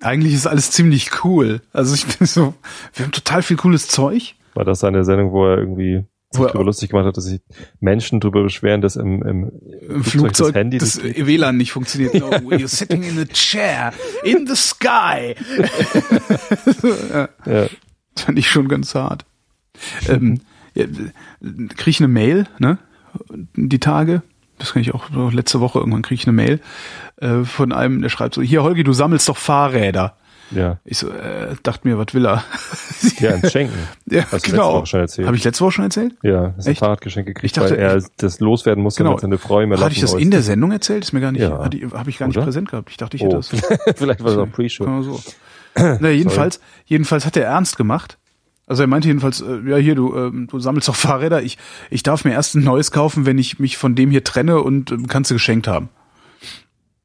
[0.01, 1.61] Eigentlich ist alles ziemlich cool.
[1.74, 2.55] Also ich bin so,
[2.93, 4.36] wir haben total viel cooles Zeug.
[4.55, 7.41] War das eine Sendung, wo er irgendwie sich er- darüber lustig gemacht hat, dass sich
[7.80, 9.51] Menschen darüber beschweren, dass im, im,
[9.89, 11.01] Im Flugzeug das Handy das?
[11.03, 12.15] WLAN nicht funktioniert.
[12.15, 13.93] No, you're sitting in a chair
[14.24, 15.36] in the sky.
[17.11, 17.67] ja, Ja,
[18.15, 19.26] das fand ich schon ganz hart.
[20.07, 20.41] Ähm,
[20.74, 20.86] ja,
[21.76, 22.80] krieg ich eine Mail, ne?
[23.55, 24.24] Die Tage.
[24.60, 26.60] Das kann ich auch letzte Woche irgendwann krieg ich eine Mail
[27.18, 30.16] äh, von einem, der schreibt so: Hier Holgi, du sammelst doch Fahrräder.
[30.51, 30.78] ja.
[30.86, 32.43] Ich so, äh, dachte mir, was will er?
[33.20, 33.78] Ja, ein Schenken.
[34.10, 34.76] ja, Hast genau.
[34.76, 35.28] Woche schon erzählt.
[35.28, 36.14] Habe ich letzte Woche schon erzählt?
[36.24, 36.76] Ja, ist ein?
[36.76, 39.18] Fahrradgeschenk gekriegt, Ich dachte, weil er das loswerden musste, Genau.
[39.18, 41.04] seine Frau ihm Hatte ich das in der Sendung erzählt?
[41.04, 41.68] Ist mir gar nicht, Ja.
[41.74, 42.45] ich- habe ich gar nicht Oder?
[42.45, 42.89] präsent gehabt.
[42.89, 43.26] Ich dachte, ich Oh.
[43.26, 43.49] hätte das.
[43.97, 44.86] Vielleicht war es auch Pre-Show.
[44.86, 45.22] Man so.
[45.76, 48.18] Na, jedenfalls, jedenfalls hat er ernst gemacht
[48.66, 51.57] Also er meinte jedenfalls, äh, ja hier, du, äh, du sammelst doch Fahrräder, ich,
[51.89, 54.91] ich darf mir erst ein neues kaufen, wenn ich mich von dem hier trenne und
[54.91, 55.89] äh, kannst du geschenkt haben.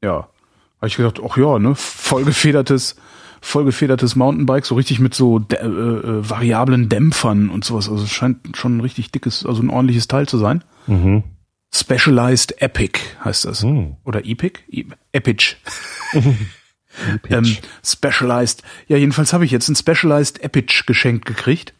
[0.01, 0.29] Ja.
[0.77, 2.95] Habe ich gedacht, ach ja, ne, vollgefedertes,
[3.41, 7.89] vollgefedertes Mountainbike, so richtig mit so äh, äh, variablen Dämpfern und sowas.
[7.89, 10.63] Also es scheint schon ein richtig dickes, also ein ordentliches Teil zu sein.
[10.87, 11.23] Mhm.
[11.73, 13.61] Specialized Epic heißt das.
[13.61, 13.97] Hm.
[14.03, 14.61] Oder Epic?
[14.71, 15.55] E Epic.
[17.29, 17.45] ähm,
[17.83, 18.63] Specialized.
[18.87, 21.73] Ja, jedenfalls habe ich jetzt ein Specialized Epic geschenkt gekriegt.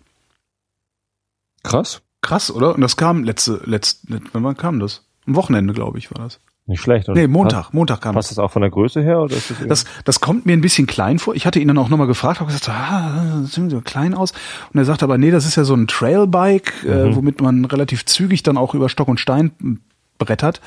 [1.64, 2.02] Krass.
[2.22, 2.76] Krass, oder?
[2.76, 5.06] Und das kam letzte, letzte, wann kam das?
[5.26, 6.40] Am Wochenende, glaube ich, war das.
[6.66, 7.20] Nicht schlecht, oder?
[7.20, 9.22] Nee, Montag, Montag kam Passt das auch von der Größe her?
[9.22, 11.34] Oder ist das, das, das kommt mir ein bisschen klein vor.
[11.34, 14.34] Ich hatte ihn dann auch nochmal gefragt, habe gesagt, ah, das sieht so klein aus.
[14.72, 17.16] Und er sagte aber, nee, das ist ja so ein Trailbike, äh, Mhm.
[17.16, 19.80] womit man relativ zügig dann auch über Stock und Stein
[20.20, 20.62] brettert.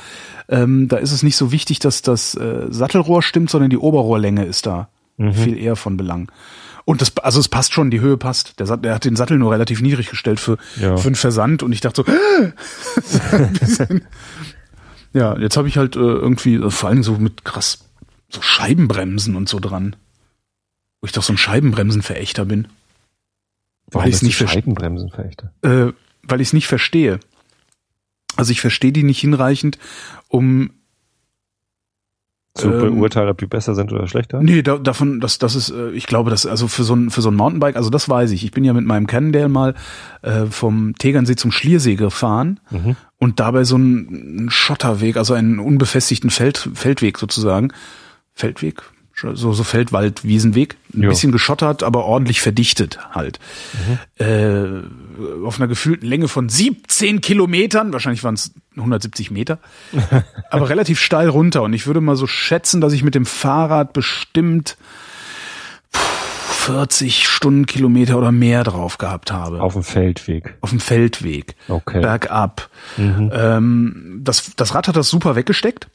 [0.49, 4.45] Ähm, da ist es nicht so wichtig, dass das äh, Sattelrohr stimmt, sondern die Oberrohrlänge
[4.45, 4.89] ist da
[5.19, 5.35] Mhm.
[5.35, 6.33] viel eher von Belang.
[6.87, 8.59] Und das, also es passt schon, die Höhe passt.
[8.59, 10.97] Der, der hat den Sattel nur relativ niedrig gestellt für, Ja.
[10.97, 14.05] für einen Versand und ich dachte so, bisschen-
[15.13, 17.85] ja, jetzt habe ich halt äh, irgendwie, äh, vor allem so mit krass,
[18.31, 19.97] so Scheibenbremsen und so dran.
[21.01, 22.69] Wo ich doch so ein Scheibenbremsenverächter bin.
[23.91, 24.37] Warum weil bist du nicht.
[24.39, 25.53] Scheibenbremsenverächter?
[25.63, 25.93] Äh,
[26.23, 27.21] weil ich es nicht verstehe.
[28.37, 29.78] Also ich verstehe die nicht hinreichend,
[30.28, 30.70] um
[32.55, 34.43] Zu Ähm, beurteilen, ob die besser sind oder schlechter?
[34.43, 37.22] Nee, da, davon, das, das ist, äh, ich glaube, das, also für so ein, für
[37.22, 38.45] so ein Mountainbike, also das weiß ich.
[38.45, 39.74] Ich bin ja mit meinem Cannondale mal
[40.20, 42.97] äh, vom Tegernsee zum Schliersee gefahren Mhm.
[43.18, 47.72] und dabei so einen Schotterweg, also einen unbefestigten Feld, Feldweg sozusagen.
[48.35, 48.83] Feldweg?
[49.15, 50.77] So, so Feldwald, Wiesenweg.
[50.95, 51.09] Ein Ja.
[51.11, 53.39] bisschen geschottert, aber ordentlich verdichtet halt.
[54.19, 54.65] Äh,
[55.45, 59.59] auf einer gefühlten Länge von 17 Kilometern, wahrscheinlich waren es 170 Meter,
[60.51, 61.63] aber relativ steil runter.
[61.63, 64.77] Und ich würde mal so schätzen, dass ich mit dem Fahrrad bestimmt
[65.91, 69.61] 40 Stundenkilometer oder mehr drauf gehabt habe.
[69.61, 70.55] Auf dem Feldweg.
[70.61, 71.55] auf dem Feldweg.
[71.69, 72.01] Okay.
[72.01, 72.71] Bergab.
[72.97, 73.31] Mhm.
[73.35, 75.89] Ähm, das, das Rad hat das super weggesteckt.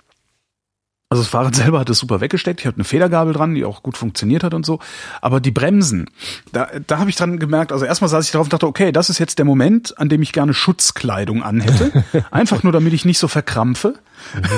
[1.10, 2.60] Also das Fahrrad selber hat es super weggesteckt.
[2.60, 4.80] Ich hatte eine Federgabel dran, die auch gut funktioniert hat und so.
[5.22, 6.10] Aber die Bremsen,
[6.51, 9.10] da, da habe ich dran gemerkt, also erstmal saß ich drauf und dachte, okay, das
[9.10, 12.03] ist jetzt der Moment, an dem ich gerne Schutzkleidung anhätte.
[12.32, 13.95] Einfach nur, damit ich nicht so verkrampfe.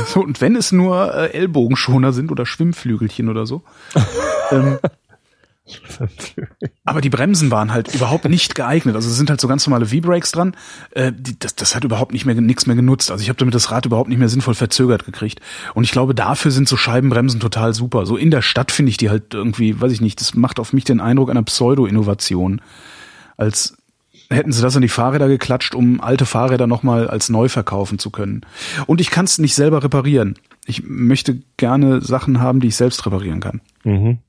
[0.07, 3.61] So, und wenn es nur äh, Ellbogenschoner sind oder Schwimmflügelchen oder so.
[4.51, 4.79] ähm,
[6.85, 8.95] aber die Bremsen waren halt überhaupt nicht geeignet.
[8.95, 10.55] Also es sind halt so ganz normale V-Brakes dran.
[10.91, 13.11] Äh, die, das, das hat überhaupt nicht mehr nichts mehr genutzt.
[13.11, 15.39] Also ich habe damit das Rad überhaupt nicht mehr sinnvoll verzögert gekriegt.
[15.73, 18.05] Und ich glaube, dafür sind so Scheibenbremsen total super.
[18.05, 20.73] So in der Stadt finde ich die halt irgendwie, weiß ich nicht, das macht auf
[20.73, 22.61] mich den Eindruck einer Pseudo-Innovation.
[23.37, 23.77] Als
[24.29, 28.09] hätten sie das an die Fahrräder geklatscht, um alte Fahrräder nochmal als neu verkaufen zu
[28.09, 28.41] können.
[28.85, 30.35] Und ich kann es nicht selber reparieren.
[30.65, 33.61] Ich möchte gerne Sachen haben, die ich selbst reparieren kann.
[33.83, 34.19] Mhm.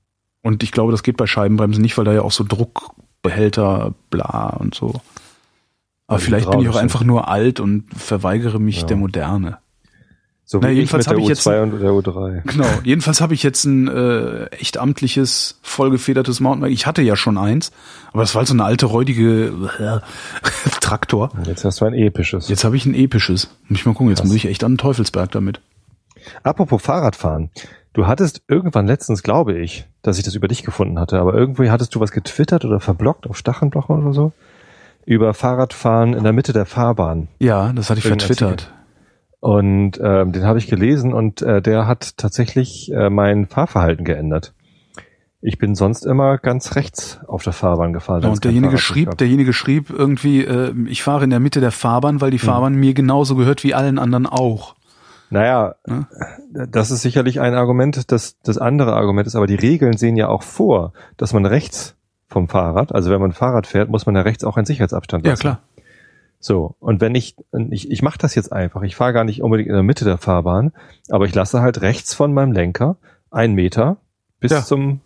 [0.43, 4.57] Und ich glaube, das geht bei Scheibenbremsen nicht, weil da ja auch so Druckbehälter, bla
[4.59, 4.89] und so.
[6.07, 8.87] Aber Also vielleicht bin ich auch einfach nur alt und verweigere mich Ja.
[8.89, 9.59] der Moderne.
[10.45, 12.43] So Na, wie jedenfalls ich mit der ich jetzt- U2 und der U3.
[12.45, 12.67] Genau.
[12.83, 16.73] Jedenfalls habe ich jetzt ein äh, echt amtliches, vollgefedertes Mountainbike.
[16.73, 17.71] Ich hatte ja schon eins,
[18.13, 19.53] aber das war halt so eine alte, räudige
[20.81, 21.31] Traktor.
[21.37, 22.49] Und Jetzt hast du ein episches.
[22.49, 23.49] Jetzt habe ich ein episches.
[23.69, 24.29] Muss ich mal gucken, jetzt Krass.
[24.29, 25.61] muss ich echt an den Teufelsberg damit.
[26.43, 27.51] Apropos Fahrradfahren.
[27.93, 31.65] Du hattest irgendwann letztens, glaube ich, dass ich das über dich gefunden hatte, aber irgendwo
[31.69, 34.33] hattest du was getwittert oder verblockt auf Stachenblocher oder so
[35.07, 37.29] über Fahrradfahren in der Mitte der Fahrbahn.
[37.41, 38.73] Ja, das hatte ich Irgendein vertwittert.
[39.41, 44.53] Und ähm, den habe ich gelesen und äh, der hat tatsächlich äh, mein Fahrverhalten geändert.
[45.41, 48.23] Ich bin sonst immer ganz rechts auf der Fahrbahn gefahren.
[48.23, 49.19] Ja, und derjenige schrieb, gab.
[49.19, 52.93] derjenige schrieb irgendwie, äh, ich fahre in der Mitte der Fahrbahn, weil die Fahrbahn mir
[52.93, 54.77] genauso gehört wie allen anderen auch.
[55.31, 56.07] Naja, Ja.
[56.67, 58.11] das ist sicherlich ein Argument.
[58.13, 61.95] Das, das andere Argument ist aber, die Regeln sehen ja auch vor, dass man rechts
[62.29, 65.33] vom Fahrrad, also wenn man Fahrrad fährt, muss man ja rechts auch einen Sicherheitsabstand Ja,
[65.33, 65.41] lassen.
[65.41, 65.61] klar.
[66.39, 67.37] So, und wenn ich,
[67.71, 70.17] ich, ich mache das jetzt einfach, ich fahre gar nicht unbedingt in der Mitte der
[70.17, 70.73] Fahrbahn,
[71.11, 72.97] aber ich lasse halt rechts von meinem Lenker
[73.31, 73.99] einen Meter
[74.41, 74.63] bis Ja.
[74.65, 75.01] zum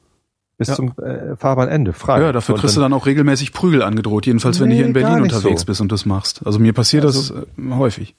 [0.56, 0.74] bis Ja.
[0.76, 2.20] zum äh, Fahrbahnende frei.
[2.20, 4.92] Ja, dafür Und kriegst du dann auch regelmäßig Prügel angedroht, jedenfalls wenn du hier in
[4.92, 5.66] Nee, Berlin unterwegs so.
[5.66, 6.46] bist und das machst.
[6.46, 8.14] Also mir passiert Also- das äh, häufig.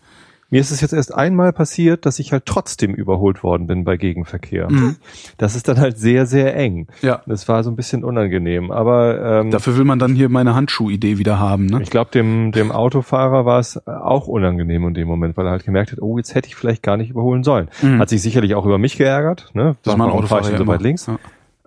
[0.51, 3.97] Mir ist es jetzt erst einmal passiert, dass ich halt trotzdem überholt worden bin bei
[3.97, 4.71] Gegenverkehr.
[4.71, 4.97] Mhm.
[5.37, 6.87] Das ist dann halt sehr, sehr eng.
[7.01, 7.21] Ja.
[7.25, 8.69] Das war so ein bisschen unangenehm.
[8.71, 11.81] Aber ähm, Dafür will man dann hier meine Handschuhidee wieder haben, ne?
[11.81, 15.65] ich glaube, dem, dem Autofahrer war es auch unangenehm in dem Moment, weil er halt
[15.65, 17.69] gemerkt hat, oh, jetzt hätte ich vielleicht gar nicht überholen sollen.
[17.81, 17.99] Mhm.
[17.99, 19.49] Hat sich sicherlich auch über mich geärgert.
[19.53, 19.75] Ne?
[19.83, 20.73] Das fahre Autofahrer ja so immer.
[20.73, 21.07] weit links?
[21.07, 21.17] Ja.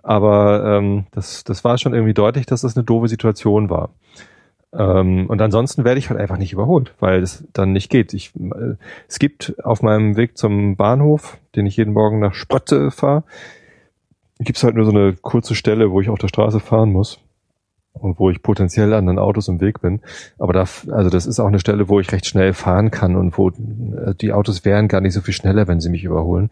[0.03, 3.89] Aber ähm, das, das war schon irgendwie deutlich, dass das eine doofe Situation war.
[4.71, 8.13] Ähm, und ansonsten werde ich halt einfach nicht überholt, weil es dann nicht geht.
[8.13, 8.75] Ich, äh,
[9.07, 13.23] es gibt auf meinem Weg zum Bahnhof, den ich jeden Morgen nach Sprotte fahre,
[14.39, 17.19] gibt es halt nur so eine kurze Stelle, wo ich auf der Straße fahren muss.
[17.93, 19.99] und wo ich potenziell anderen Autos im Weg bin.
[20.37, 23.37] Aber da, also das ist auch eine Stelle, wo ich recht schnell fahren kann und
[23.37, 26.49] wo äh, die Autos wären gar nicht so viel schneller, wenn sie mich überholen.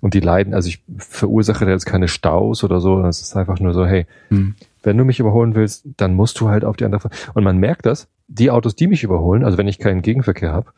[0.00, 3.60] Und die leiden, also ich verursache da jetzt keine Staus oder so, das ist einfach
[3.60, 4.54] nur so, hey, hm.
[4.82, 7.10] Wenn du mich überholen willst, dann musst du halt auf die andere.
[7.34, 10.72] Und man merkt das, die Autos, die mich überholen, also wenn ich keinen Gegenverkehr habe,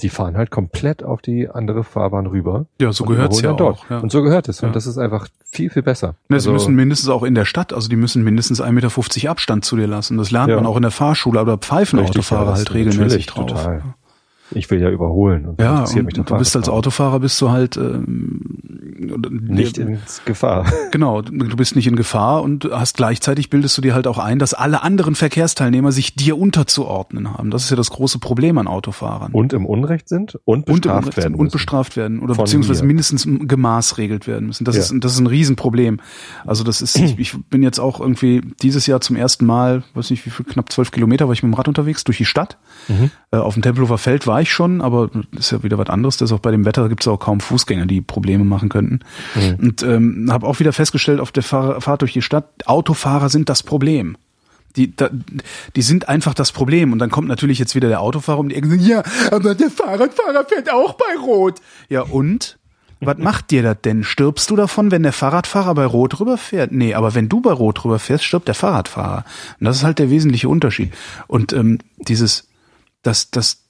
[0.00, 2.66] die fahren halt komplett auf die andere Fahrbahn rüber.
[2.80, 3.88] Ja, so gehört's ja auch.
[3.88, 3.98] Ja.
[3.98, 4.60] Und so gehört es.
[4.60, 4.66] Ja.
[4.66, 6.16] Und das ist einfach viel, viel besser.
[6.28, 9.30] Ne, also, sie müssen mindestens auch in der Stadt, also die müssen mindestens 1,50 Meter
[9.30, 10.18] Abstand zu dir lassen.
[10.18, 10.56] Das lernt ja.
[10.56, 13.46] man auch in der Fahrschule, aber pfeifen Autofahrer halt regelmäßig drauf.
[13.46, 13.82] Total.
[14.50, 15.46] Ich will ja überholen.
[15.46, 18.40] Und ja, und du bist als Autofahrer bist du halt ähm,
[19.30, 20.66] nicht in Gefahr.
[20.90, 24.38] Genau, du bist nicht in Gefahr und hast gleichzeitig bildest du dir halt auch ein,
[24.38, 27.50] dass alle anderen Verkehrsteilnehmer sich dir unterzuordnen haben.
[27.50, 29.32] Das ist ja das große Problem an Autofahrern.
[29.32, 31.40] Und im Unrecht sind und bestraft und werden müssen.
[31.40, 32.88] und bestraft werden oder beziehungsweise mir.
[32.88, 34.64] mindestens gemaßregelt werden müssen.
[34.64, 34.82] Das ja.
[34.82, 36.00] ist das ist ein Riesenproblem.
[36.46, 40.10] Also das ist ich, ich bin jetzt auch irgendwie dieses Jahr zum ersten Mal, weiß
[40.10, 42.58] nicht wie viel, knapp zwölf Kilometer war ich mit dem Rad unterwegs durch die Stadt.
[42.88, 43.10] Mhm.
[43.32, 46.16] Äh, auf dem Tempelhofer Feld war ich schon, aber das ist ja wieder was anderes.
[46.16, 49.00] Das ist auch bei dem Wetter gibt es auch kaum Fußgänger, die Probleme machen könnten.
[49.34, 49.54] Mhm.
[49.60, 53.48] Und ähm, habe auch wieder festgestellt auf der Fahr Fahrt durch die Stadt, Autofahrer sind
[53.48, 54.16] das Problem.
[54.76, 55.08] Die, da,
[55.76, 56.92] die sind einfach das Problem.
[56.92, 60.44] Und dann kommt natürlich jetzt wieder der Autofahrer um die Ecke ja, aber der Fahrradfahrer
[60.46, 61.60] fährt auch bei Rot.
[61.88, 62.58] Ja, und?
[63.00, 64.02] Was macht dir das denn?
[64.02, 66.72] Stirbst du davon, wenn der Fahrradfahrer bei Rot rüberfährt?
[66.72, 69.24] Nee, aber wenn du bei Rot rüberfährst, stirbt der Fahrradfahrer.
[69.60, 70.92] Und das ist halt der wesentliche Unterschied.
[71.26, 72.48] Und ähm, dieses,
[73.02, 73.63] das, das,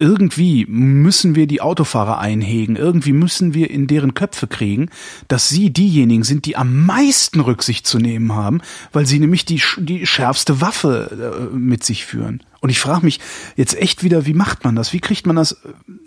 [0.00, 4.90] irgendwie müssen wir die Autofahrer einhegen, irgendwie müssen wir in deren Köpfe kriegen,
[5.26, 8.60] dass sie diejenigen sind, die am meisten Rücksicht zu nehmen haben,
[8.92, 12.44] weil sie nämlich die, die schärfste Waffe äh, mit sich führen.
[12.60, 13.18] Und ich frage mich
[13.56, 14.92] jetzt echt wieder, wie macht man das?
[14.92, 15.56] Wie kriegt man das, äh,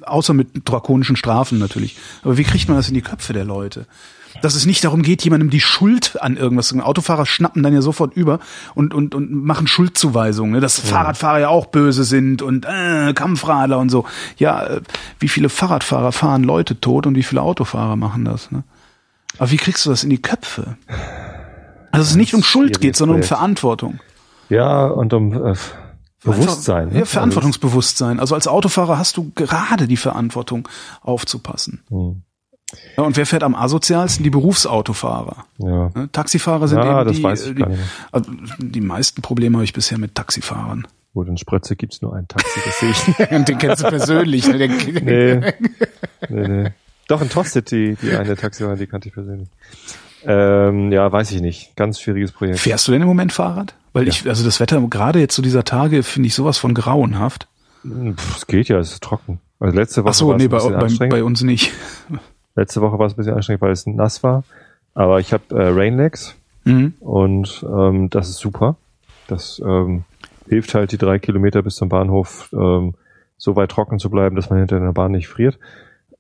[0.04, 3.88] außer mit drakonischen Strafen natürlich, aber wie kriegt man das in die Köpfe der Leute?
[4.42, 6.74] Dass es nicht darum geht, jemandem die Schuld an irgendwas.
[6.78, 8.40] Autofahrer schnappen dann ja sofort über
[8.76, 10.60] und, und, und machen Schuldzuweisungen, ne?
[10.60, 10.84] dass ja.
[10.84, 14.06] Fahrradfahrer ja auch böse sind und äh, Kampfradler und so.
[14.38, 14.82] Ja, äh,
[15.20, 18.52] wie viele Fahrradfahrer fahren Leute tot und wie viele Autofahrer machen das?
[18.52, 18.64] Ne?
[19.38, 20.78] Aber wie kriegst du das in die Köpfe?
[21.92, 24.00] Also es nicht um Schuld geht, sondern um Verantwortung.
[24.50, 25.56] Ja, und um äh,
[26.24, 26.90] Bewusstsein.
[26.90, 27.00] Ne?
[27.00, 28.20] Ja, Verantwortungsbewusstsein.
[28.20, 30.68] Also als Autofahrer hast du gerade die Verantwortung
[31.02, 31.84] aufzupassen.
[31.90, 32.24] Hm.
[32.98, 34.24] Ja, und wer fährt am asozialsten?
[34.24, 35.46] Die Berufsautofahrer.
[35.58, 35.92] Ja.
[35.94, 37.66] Ne, Taxifahrer sind ja, eben das die, weiß ich die,
[38.12, 40.88] also die meisten Probleme habe ich bisher mit Taxifahrern.
[41.14, 43.32] Gut, in Sprötze gibt's nur ein Taxi, das sehe ich.
[43.32, 44.48] und den kennst du persönlich.
[44.48, 44.58] Ne?
[44.58, 44.72] Den,
[45.04, 45.54] nee.
[46.30, 46.72] nee, nee.
[47.08, 49.50] Doch, in Tosted, die, die eine Taxifahrer, die kannte ich persönlich.
[50.24, 51.76] Ähm, ja, weiß ich nicht.
[51.76, 52.60] Ganz schwieriges Projekt.
[52.60, 53.74] Fährst du denn im Moment Fahrrad?
[53.92, 54.10] Weil ja.
[54.10, 57.48] ich, also das Wetter gerade jetzt zu dieser Tage finde ich sowas von grauenhaft.
[57.84, 59.42] es geht ja, es ist trocken.
[59.60, 61.72] Also letzte Woche Ach so, nee, bei, bei, bei uns nicht.
[62.56, 64.44] Letzte Woche war es ein bisschen anstrengend, weil es nass war.
[64.94, 66.36] Aber ich habe äh, Rainlegs
[66.66, 66.94] mhm.
[67.00, 68.76] und ähm, das ist super.
[69.28, 70.04] Das ähm,
[70.48, 72.96] hilft halt die drei Kilometer bis zum Bahnhof ähm,
[73.38, 75.58] so weit trocken zu bleiben, dass man hinter der Bahn nicht friert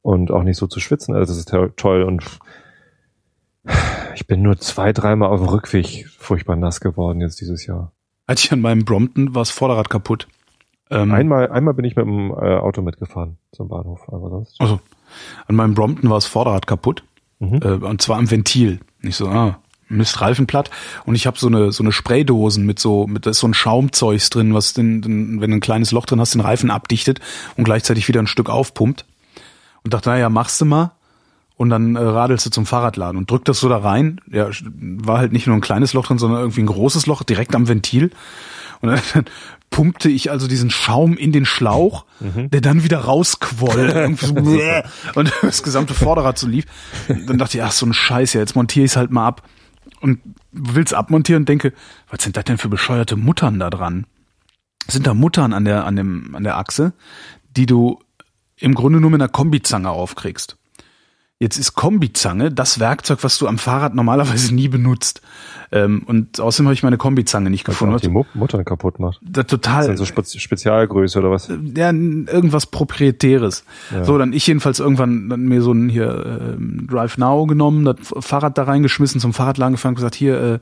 [0.01, 1.13] und auch nicht so zu schwitzen.
[1.13, 2.23] Also das ist toll und
[4.15, 7.91] ich bin nur zwei, dreimal auf dem Rückweg furchtbar nass geworden jetzt dieses Jahr.
[8.25, 10.27] Als ich an meinem Brompton war das Vorderrad kaputt.
[10.89, 14.59] Ähm, einmal, einmal bin ich mit dem äh, Auto mitgefahren zum Bahnhof, aber sonst.
[14.59, 14.79] Also
[15.47, 17.03] an meinem Brompton war das Vorderrad kaputt.
[17.39, 17.59] Mhm.
[17.63, 18.79] Äh, und zwar am Ventil.
[19.01, 19.59] Nicht so, ah,
[19.91, 20.69] Mist, Reifen platt.
[21.05, 23.53] Und ich habe so eine so eine Spraydosen mit so mit da ist so ein
[23.53, 27.19] Schaumzeugs drin, was den, den, wenn du ein kleines Loch drin hast, den Reifen abdichtet
[27.57, 29.05] und gleichzeitig wieder ein Stück aufpumpt.
[29.83, 30.91] Und dachte, naja, machst du mal.
[31.57, 34.19] Und dann äh, radelst du zum Fahrradladen und drückt das so da rein.
[34.31, 37.53] Ja, war halt nicht nur ein kleines Loch drin, sondern irgendwie ein großes Loch direkt
[37.53, 38.11] am Ventil.
[38.81, 39.25] Und dann
[39.69, 42.49] pumpte ich also diesen Schaum in den Schlauch, mhm.
[42.49, 44.15] der dann wieder rausquoll.
[45.15, 46.65] und das gesamte Vorderrad so lief.
[47.07, 49.47] Dann dachte ich, ach, so ein Scheiß, ja, jetzt montiere ich es halt mal ab.
[50.01, 50.19] Und
[50.51, 51.73] will's abmontieren und denke,
[52.09, 54.05] was sind das denn für bescheuerte Muttern da dran?
[54.87, 56.93] Sind da Muttern an der, an dem, an der Achse,
[57.55, 57.99] die du
[58.57, 60.57] im Grunde nur mit einer Kombizange aufkriegst.
[61.39, 65.21] Jetzt ist Kombizange das Werkzeug, was du am Fahrrad normalerweise nie benutzt.
[65.73, 67.95] Ähm, und außerdem habe ich meine Kombizange nicht was gefunden.
[67.95, 69.19] Was die Muttern kaputt macht.
[69.21, 69.87] Da, total.
[69.87, 71.47] Das ist dann so Spezialgröße oder was?
[71.47, 73.63] Ja, irgendwas Proprietäres.
[73.91, 74.03] Ja.
[74.03, 77.95] So, dann ich jedenfalls irgendwann dann mir so ein hier äh, Drive Now genommen, das
[78.19, 80.59] Fahrrad da reingeschmissen, zum Fahrradladen gefahren, gesagt, hier, äh,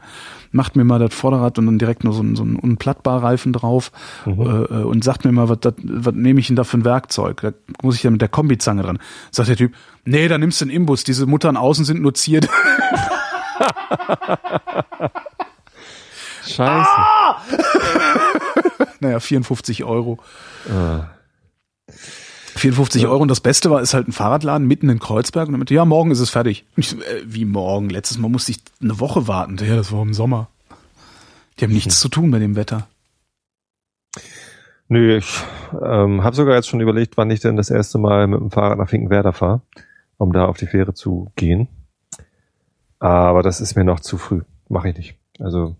[0.51, 3.91] macht mir mal das Vorderrad und dann direkt nur so ein, so ein Unplattbar-Reifen drauf
[4.25, 4.41] mhm.
[4.41, 6.85] äh, äh und sagt mir mal, was, das, was nehme ich denn da für ein
[6.85, 7.41] Werkzeug?
[7.41, 7.51] Da
[7.81, 8.99] muss ich ja mit der Kombizange dran.
[9.31, 9.73] Sagt der Typ,
[10.05, 12.47] nee, da nimmst du einen Imbus, diese Muttern außen sind nur ziert.
[16.43, 16.89] Scheiße.
[16.89, 17.41] Ah!
[18.99, 20.19] naja, 54 Euro.
[20.69, 21.09] Ah.
[22.55, 25.71] 54 Euro und das Beste war, ist halt ein Fahrradladen mitten in Kreuzberg und damit,
[25.71, 26.65] ja, morgen ist es fertig.
[26.75, 27.89] Ich, äh, wie morgen?
[27.89, 29.57] Letztes Mal musste ich eine Woche warten.
[29.61, 30.49] Ja, das war im Sommer.
[31.57, 32.87] Die haben nichts zu tun bei dem Wetter.
[34.87, 35.43] Nö, ich
[35.81, 38.77] ähm, habe sogar jetzt schon überlegt, wann ich denn das erste Mal mit dem Fahrrad
[38.77, 39.61] nach Finkenwerder fahre,
[40.17, 41.67] um da auf die Fähre zu gehen.
[42.99, 44.41] Aber das ist mir noch zu früh.
[44.67, 45.17] Mache ich nicht.
[45.39, 45.75] Also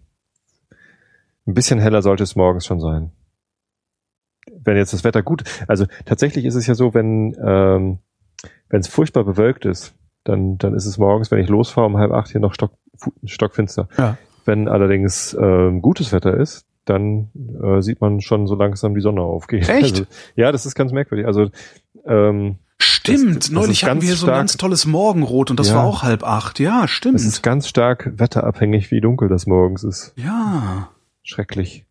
[1.46, 3.12] ein bisschen heller sollte es morgens schon sein.
[4.52, 8.00] Wenn jetzt das Wetter gut, also tatsächlich ist es ja so, wenn ähm,
[8.70, 9.94] wenn es furchtbar bewölkt ist,
[10.24, 12.72] dann dann ist es morgens, wenn ich losfahre um halb acht hier noch stock,
[13.26, 13.90] stockfinster.
[13.98, 14.18] Ja.
[14.46, 17.30] Wenn allerdings ähm, gutes Wetter ist, dann
[17.62, 19.68] äh, sieht man schon so langsam die Sonne aufgehen.
[19.68, 19.94] Echt?
[19.94, 20.06] Also,
[20.36, 21.28] ja, das ist ganz merkwürdig.
[21.28, 21.50] Also
[22.06, 25.60] ähm, Stimmt, Das- das neulich ist hatten wir so ein stark- ganz tolles Morgenrot und
[25.60, 25.76] das Ja.
[25.76, 26.60] war auch halb acht.
[26.60, 27.16] Ja, stimmt.
[27.16, 30.14] es ist ganz stark wetterabhängig, wie dunkel das morgens ist.
[30.16, 30.90] ja.
[31.24, 31.86] Schrecklich.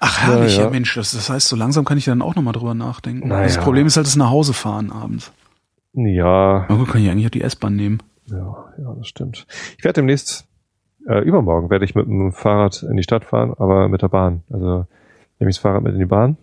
[0.00, 0.70] Ach, herrlich, Ja, ja.
[0.70, 0.94] Mensch.
[0.94, 3.28] Das, das heißt, so langsam kann ich dann auch nochmal drüber nachdenken.
[3.28, 3.44] Naja.
[3.44, 5.32] Das Problem ist halt das nach Hause fahren abends.
[5.94, 7.98] Ja, Na gut, kann ich eigentlich auch die S-Bahn nehmen.
[8.26, 9.46] ja, ja, das stimmt.
[9.78, 10.46] Ich werde demnächst,
[11.08, 14.42] äh, übermorgen werde ich mit dem Fahrrad in die Stadt fahren, aber mit der Bahn.
[14.50, 14.86] Also
[15.38, 16.36] nehme ich das Fahrrad mit in die Bahn,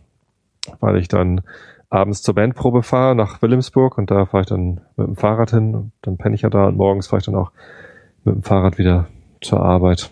[0.79, 1.41] weil ich dann
[1.89, 5.75] abends zur Bandprobe fahre nach Wilhelmsburg und da fahre ich dann mit dem Fahrrad hin
[5.75, 7.51] und dann penne ich ja da und morgens fahre ich dann auch
[8.23, 9.07] mit dem Fahrrad wieder
[9.41, 10.11] zur Arbeit.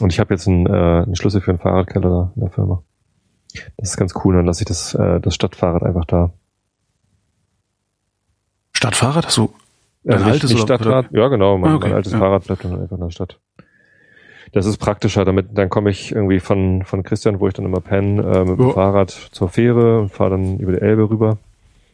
[0.00, 2.82] Und ich habe jetzt einen, äh, einen Schlüssel für einen Fahrradkeller da in der Firma.
[3.78, 6.32] Das ist ganz cool, dann lasse ich das, äh, das Stadtfahrrad einfach da.
[8.72, 9.26] Stadtfahrrad?
[9.26, 9.44] Hast du
[10.04, 12.18] Äh, Dein nicht, altes nicht oder- Stadtrad, ja genau, mein, Ah, okay, mein altes ja.
[12.18, 13.40] Fahrrad bleibt dann einfach in der Stadt.
[14.52, 17.80] Das ist praktischer, damit dann komme ich irgendwie von von Christian, wo ich dann immer
[17.80, 18.72] penne, äh, mit dem Ja.
[18.72, 21.38] Fahrrad zur Fähre und fahre dann über die Elbe rüber.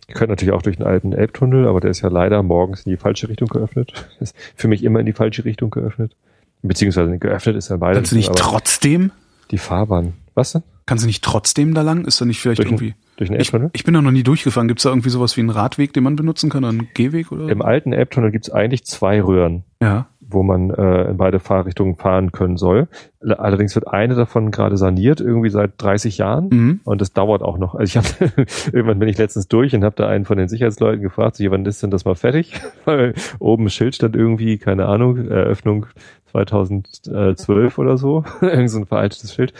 [0.09, 2.91] Ich könnte natürlich auch durch den alten Elbtunnel, aber der ist ja leider morgens in
[2.91, 4.09] die falsche Richtung geöffnet.
[4.21, 6.15] Ist für mich immer in die falsche Richtung geöffnet.
[6.63, 7.95] Beziehungsweise geöffnet ist ja beide.
[7.97, 9.11] kannst du nicht trotzdem?
[9.51, 10.13] die Fahrbahn.
[10.35, 10.63] Was denn?
[10.87, 12.05] Kannst du nicht trotzdem da lang?
[12.05, 12.95] Ist da nicht vielleicht Durch irgendwie.
[13.17, 13.71] Durch den Ich, Elbtunnel?
[13.73, 14.69] ich bin da noch nie durchgefahren.
[14.69, 17.33] Gibt es da irgendwie sowas wie einen Radweg, den man benutzen kann, oder einen Gehweg
[17.33, 17.49] oder?
[17.49, 19.65] Im alten Elbtunnel gibt's eigentlich zwei Röhren.
[19.83, 20.07] ja.
[20.33, 22.89] Wo man äh, in beide Fahrrichtungen fahren können soll.
[23.21, 26.49] Allerdings wird eine davon gerade saniert, irgendwie seit 30 Jahren.
[26.51, 26.81] Mhm.
[26.85, 27.75] Und das dauert auch noch.
[27.75, 28.33] Also ich habe
[28.73, 31.65] irgendwann bin ich letztens durch und habe da einen von den Sicherheitsleuten gefragt, so, wann
[31.65, 32.61] ist denn das mal fertig?
[32.85, 35.87] Weil oben ein Schild stand irgendwie, keine Ahnung, Eröffnung
[36.33, 38.25] 2012 oder so.
[38.41, 39.53] Irgend so ein veraltetes Schild.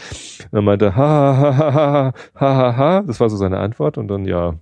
[0.45, 3.01] Und dann meinte, ha, ha, ha, ha, ha, ha, ha.
[3.05, 3.97] Das war so seine Antwort.
[3.97, 4.55] Und dann, ja,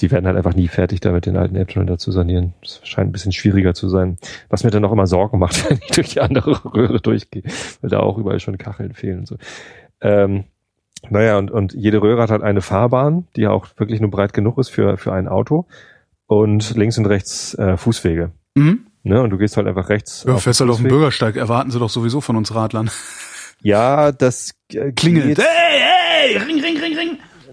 [0.00, 2.54] die werden halt einfach nie fertig damit, den alten da zu sanieren.
[2.62, 4.18] Das scheint ein bisschen schwieriger zu sein.
[4.48, 7.42] Was mir dann auch immer Sorgen macht, wenn ich durch die andere Röhre durchgehe,
[7.80, 9.36] weil da auch überall schon Kacheln fehlen und so.
[10.00, 10.44] Ähm,
[11.10, 14.58] naja, und, und jede Röhre hat halt eine Fahrbahn, die auch wirklich nur breit genug
[14.58, 15.66] ist für, für ein Auto.
[16.26, 18.32] Und links und rechts äh, Fußwege.
[18.54, 18.86] Mhm.
[19.02, 19.20] Ne?
[19.22, 20.24] Und du gehst halt einfach rechts.
[20.26, 20.88] Ja, fährst halt auf dem.
[20.88, 21.36] Bürgersteig.
[21.36, 22.90] Erwarten sie doch sowieso von uns Radlern.
[23.60, 25.38] Ja, das äh, Klingelt.
[25.38, 26.83] Hey, hey, ring, ring, ring.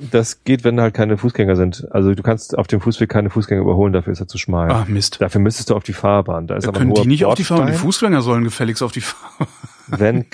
[0.10, 1.88] Das geht, wenn halt keine Fußgänger sind.
[1.92, 4.72] Also du kannst auf dem Fußweg keine Fußgänger überholen, dafür ist er zu schmal.
[4.72, 5.22] Ah, Mist.
[5.22, 6.48] Dafür müsstest du auf die Fahrbahn.
[6.48, 7.68] Da ist aber ein Können hoher die nicht auf die Fahrbahn?
[7.68, 7.74] Die.
[7.74, 9.48] Fußgänger sollen gefälligst auf die Fahrbahn.
[9.88, 10.26] wenn,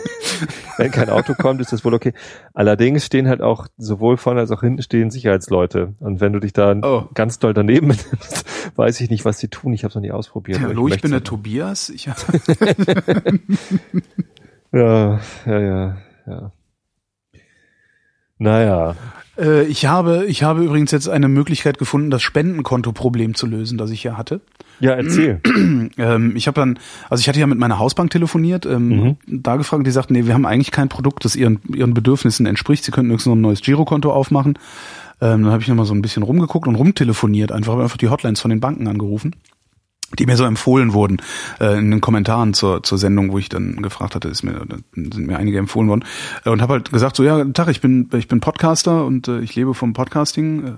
[0.76, 2.12] wenn kein Auto kommt, ist das wohl okay.
[2.54, 5.94] Allerdings stehen halt auch sowohl vorne als auch hinten stehen Sicherheitsleute.
[6.00, 7.08] Und wenn du dich da Oh.
[7.14, 8.44] ganz doll daneben benimmst,
[8.76, 9.72] weiß ich nicht, was die tun.
[9.72, 10.58] Ich habe es noch nie ausprobiert.
[10.58, 11.88] aber Hallo, ich möchte bin der Tobias.
[11.88, 12.08] Ich,
[14.72, 15.96] Ja, ja, ja,
[16.26, 16.52] ja.
[18.40, 18.96] Naja.
[19.38, 23.90] äh, ich habe, ich habe übrigens jetzt eine Möglichkeit gefunden, das Spendenkonto-Problem zu lösen, das
[23.90, 24.40] ich ja hatte.
[24.80, 25.40] Ja, erzähl.
[25.98, 26.78] Ähm, ich habe dann,
[27.10, 30.34] also ich hatte ja mit meiner Hausbank telefoniert, ähm, da gefragt, die sagten, nee, wir
[30.34, 32.84] haben eigentlich kein Produkt, das ihren, ihren Bedürfnissen entspricht.
[32.84, 34.58] Sie könnten höchstens noch ein neues Girokonto aufmachen.
[35.20, 38.08] Ähm, dann habe ich nochmal so ein bisschen rumgeguckt und rumtelefoniert, einfach habe einfach die
[38.08, 39.36] Hotlines von den Banken angerufen,
[40.18, 41.18] die mir so empfohlen wurden
[41.60, 45.26] äh, in den Kommentaren zur, zur Sendung, wo ich dann gefragt hatte, ist mir, sind
[45.26, 46.04] mir einige empfohlen worden
[46.44, 49.40] äh, und habe halt gesagt, so ja, Tag, ich bin ich bin Podcaster und äh,
[49.40, 50.72] ich lebe vom Podcasting äh,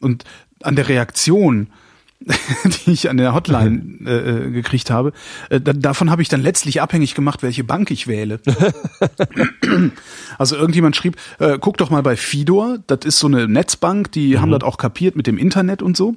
[0.00, 0.24] und
[0.62, 1.68] an der Reaktion
[2.86, 5.12] die ich an der Hotline äh, äh, gekriegt habe.
[5.50, 8.40] Äh, da, davon habe ich dann letztlich abhängig gemacht, welche Bank ich wähle.
[10.38, 14.38] also irgendjemand schrieb, äh, guck doch mal bei Fidor, das ist so eine Netzbank, die
[14.38, 16.16] haben das auch kapiert mit dem Internet und so.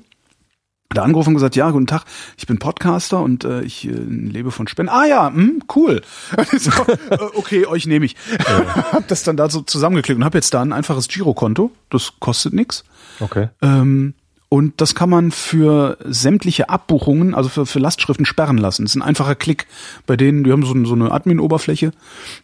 [0.92, 4.50] Da angerufen und gesagt, ja, guten Tag, ich bin Podcaster und äh, ich äh, lebe
[4.50, 4.90] von Spenden.
[4.92, 6.02] Ah ja, hm, cool.
[6.58, 6.72] so,
[7.12, 8.16] äh, okay, euch nehme ich.
[8.92, 11.72] hab das dann da so zusammengeklickt und habe jetzt da ein einfaches Girokonto.
[11.92, 12.86] Das kostet nix.
[13.20, 13.50] Okay.
[13.62, 14.16] Ähm,
[14.50, 18.84] und das kann man für sämtliche Abbuchungen, also für, für Lastschriften sperren lassen.
[18.84, 19.68] Das ist ein einfacher Klick.
[20.08, 21.92] Bei denen, die haben so, so eine Admin-Oberfläche.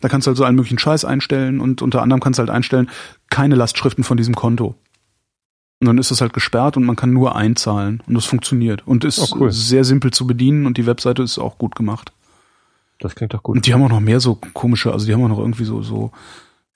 [0.02, 2.52] Da kannst du halt so allen möglichen Scheiß einstellen und unter anderem kannst du halt
[2.52, 2.92] einstellen,
[3.32, 4.76] keine Lastschriften von diesem Konto.
[5.82, 8.02] Und dann ist es halt gesperrt und man kann nur einzahlen.
[8.08, 8.88] Und das funktioniert.
[8.88, 9.52] Und ist Oh, cool.
[9.52, 12.12] sehr simpel zu bedienen und die Webseite ist auch gut gemacht.
[13.00, 13.58] Das klingt doch gut.
[13.58, 15.82] Und die haben auch noch mehr so komische, also die haben auch noch irgendwie so,
[15.82, 16.12] so,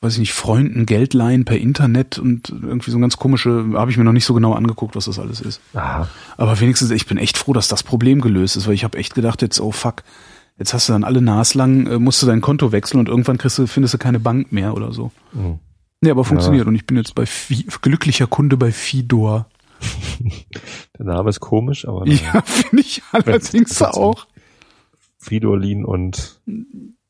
[0.02, 3.98] weiß ich nicht, Freunden Geld leihen per Internet und irgendwie so ganz komische, habe ich
[3.98, 5.62] mir noch nicht so genau angeguckt, was das alles ist.
[5.74, 6.10] Aha.
[6.36, 9.16] Aber wenigstens, ich bin echt froh, dass das Problem gelöst ist, weil ich habe echt
[9.16, 10.04] gedacht jetzt, oh fuck,
[10.58, 13.58] Jetzt hast du dann alle naslang, äh, musst du dein Konto wechseln und irgendwann kriegst
[13.58, 15.10] du, findest du keine Bank mehr oder so.
[15.32, 15.60] Mhm.
[16.02, 19.50] Nee, aber funktioniert und ich bin jetzt bei Fi glücklicher Kunde bei Fidor.
[20.98, 24.28] Der Name ist komisch, aber Ja, finde ich allerdings auch.
[25.18, 26.40] Fridolin und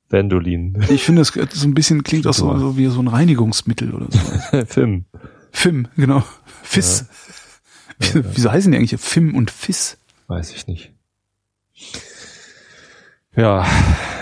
[0.10, 0.84] Vendolin.
[0.90, 4.08] Ich finde, es so ein bisschen klingt auch so, so wie so ein Reinigungsmittel oder
[4.10, 4.66] so.
[4.66, 5.06] Film.
[5.52, 6.24] Fim, genau.
[6.64, 7.06] Fiss.
[8.00, 9.98] Wieso, wieso heißen die eigentlich Fim und Fiss?
[10.28, 10.94] Weiß ich nicht.
[13.36, 13.66] Ja,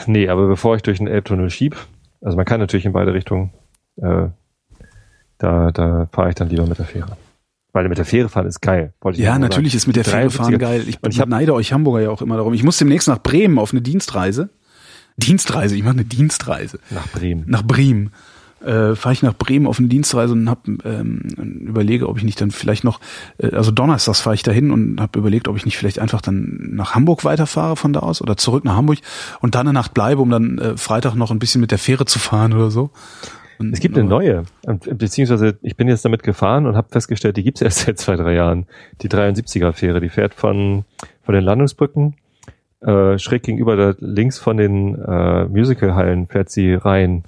[0.08, 1.76] nee, aber bevor ich durch den Elbtunnel schieb,
[2.22, 3.52] also man kann natürlich in beide Richtungen,
[3.98, 4.30] äh,
[5.38, 7.18] da, da fahre ich dann lieber mit der Fähre.
[7.74, 8.94] Weil mit der Fähre fahren ist geil.
[9.04, 9.42] Ja, nur sagen.
[9.42, 10.84] natürlich ist mit der Fähre 73er fahren geil.
[10.88, 12.54] Ich, Und ich hab- beneide euch Hamburger ja auch immer darum.
[12.54, 14.50] Ich muss demnächst nach Bremen auf eine Dienstreise.
[15.18, 16.80] Dienstreise, ich mache eine Dienstreise.
[16.92, 17.44] Nach Bremen.
[17.48, 18.12] Nach Bremen.
[18.64, 21.22] Äh, fahre ich nach Bremen auf eine Dienstreise und hab, ähm,
[21.68, 23.00] überlege, ob ich nicht dann vielleicht noch,
[23.38, 26.70] äh, also donnerstags fahre ich dahin und habe überlegt, ob ich nicht vielleicht einfach dann
[26.72, 28.98] nach Hamburg weiterfahre von da aus oder zurück nach Hamburg
[29.42, 32.06] und dann eine Nacht bleibe, um dann äh, Freitag noch ein bisschen mit der Fähre
[32.06, 32.90] zu fahren oder so.
[33.72, 37.62] Es gibt eine neue, beziehungsweise ich bin jetzt damit gefahren und habe festgestellt, die gibt's
[37.62, 38.66] erst seit zwei, drei Jahren.
[39.02, 40.86] Die 73er-Fähre, die fährt von,
[41.24, 42.16] von den Landungsbrücken
[42.82, 47.24] äh, schräg gegenüber da links von den äh, Musicalhallen fährt sie rein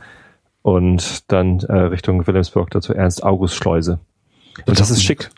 [0.61, 3.99] und dann äh, Richtung Wilhelmsburg dazu Ernst-August-Schleuse.
[4.65, 5.29] Und das ist schick.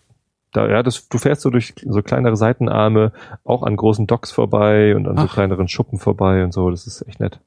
[0.52, 3.14] Da, ja, das, du fährst so durch so kleinere Seitenarme,
[3.46, 5.34] auch an großen Docks vorbei und an so Ach.
[5.34, 6.70] kleineren Schuppen vorbei und so.
[6.70, 7.40] Das ist echt nett.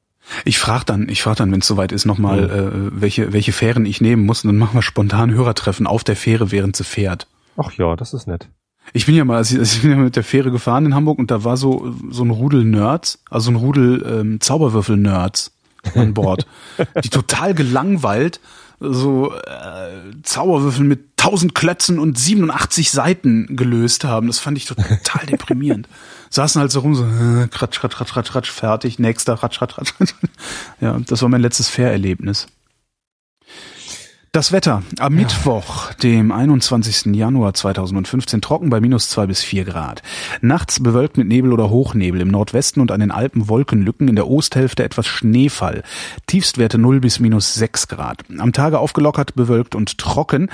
[0.45, 3.87] Ich frage dann, ich frage dann, wenn es soweit ist, nochmal, äh, welche, welche Fähren
[3.87, 4.45] ich nehmen muss.
[4.45, 7.27] Und dann machen wir spontan Hörertreffen auf der Fähre, während sie fährt.
[7.57, 8.49] Ach ja, das ist nett.
[8.93, 11.31] Ich bin ja mal, also ich bin ja mit der Fähre gefahren in Hamburg und
[11.31, 15.53] da war so so ein Rudel Nerds, also ein Rudel ähm, Zauberwürfel Nerds
[15.95, 16.47] an Bord,
[17.03, 18.41] die total gelangweilt
[18.81, 24.27] so äh, Zauberwürfel mit 1000 Klötzen und 87 Seiten gelöst haben.
[24.27, 25.89] Das fand ich total deprimierend.
[26.31, 30.15] Saßen halt so rum, so äh, kratsch, kratsch, kratsch, kratsch, fertig, nächster, kratsch, kratsch, kratsch.
[30.81, 32.47] Ja, das war mein letztes Fährerlebnis.
[34.35, 34.83] Das Wetter.
[34.99, 37.15] Am Mittwoch, dem 21.
[37.15, 40.03] Januar 2015, trocken bei minus zwei bis vier Grad.
[40.41, 42.21] Nachts bewölkt mit Nebel oder Hochnebel.
[42.21, 44.09] Im Nordwesten und an den Alpen Wolkenlücken.
[44.09, 45.85] In der Osthälfte etwas Schneefall.
[46.27, 48.25] Tiefstwerte 0 bis minus sechs Grad.
[48.37, 50.51] Am Tage aufgelockert, bewölkt und trocken.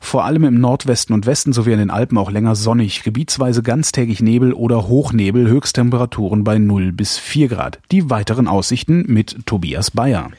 [0.00, 3.02] Vor allem im Nordwesten und Westen sowie an den Alpen auch länger sonnig.
[3.02, 5.48] Gebietsweise ganztägig Nebel oder Hochnebel.
[5.48, 7.80] Höchsttemperaturen bei 0 bis vier Grad.
[7.90, 10.30] Die weiteren Aussichten mit Tobias Bayer.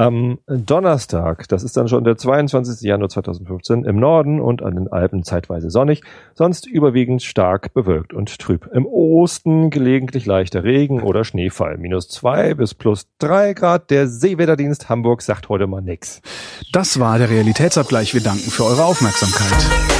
[0.00, 2.80] Am Donnerstag, das ist dann schon der 22.
[2.88, 6.00] Januar 2015, im Norden und an den Alpen zeitweise sonnig,
[6.32, 8.66] sonst überwiegend stark bewölkt und trüb.
[8.72, 11.76] Im Osten gelegentlich leichter Regen oder Schneefall.
[11.76, 13.90] Minus zwei bis plus drei Grad.
[13.90, 16.22] Der Seewetterdienst Hamburg sagt heute mal nix.
[16.72, 18.14] Das war der Realitätsabgleich.
[18.14, 19.99] Wir danken für eure Aufmerksamkeit.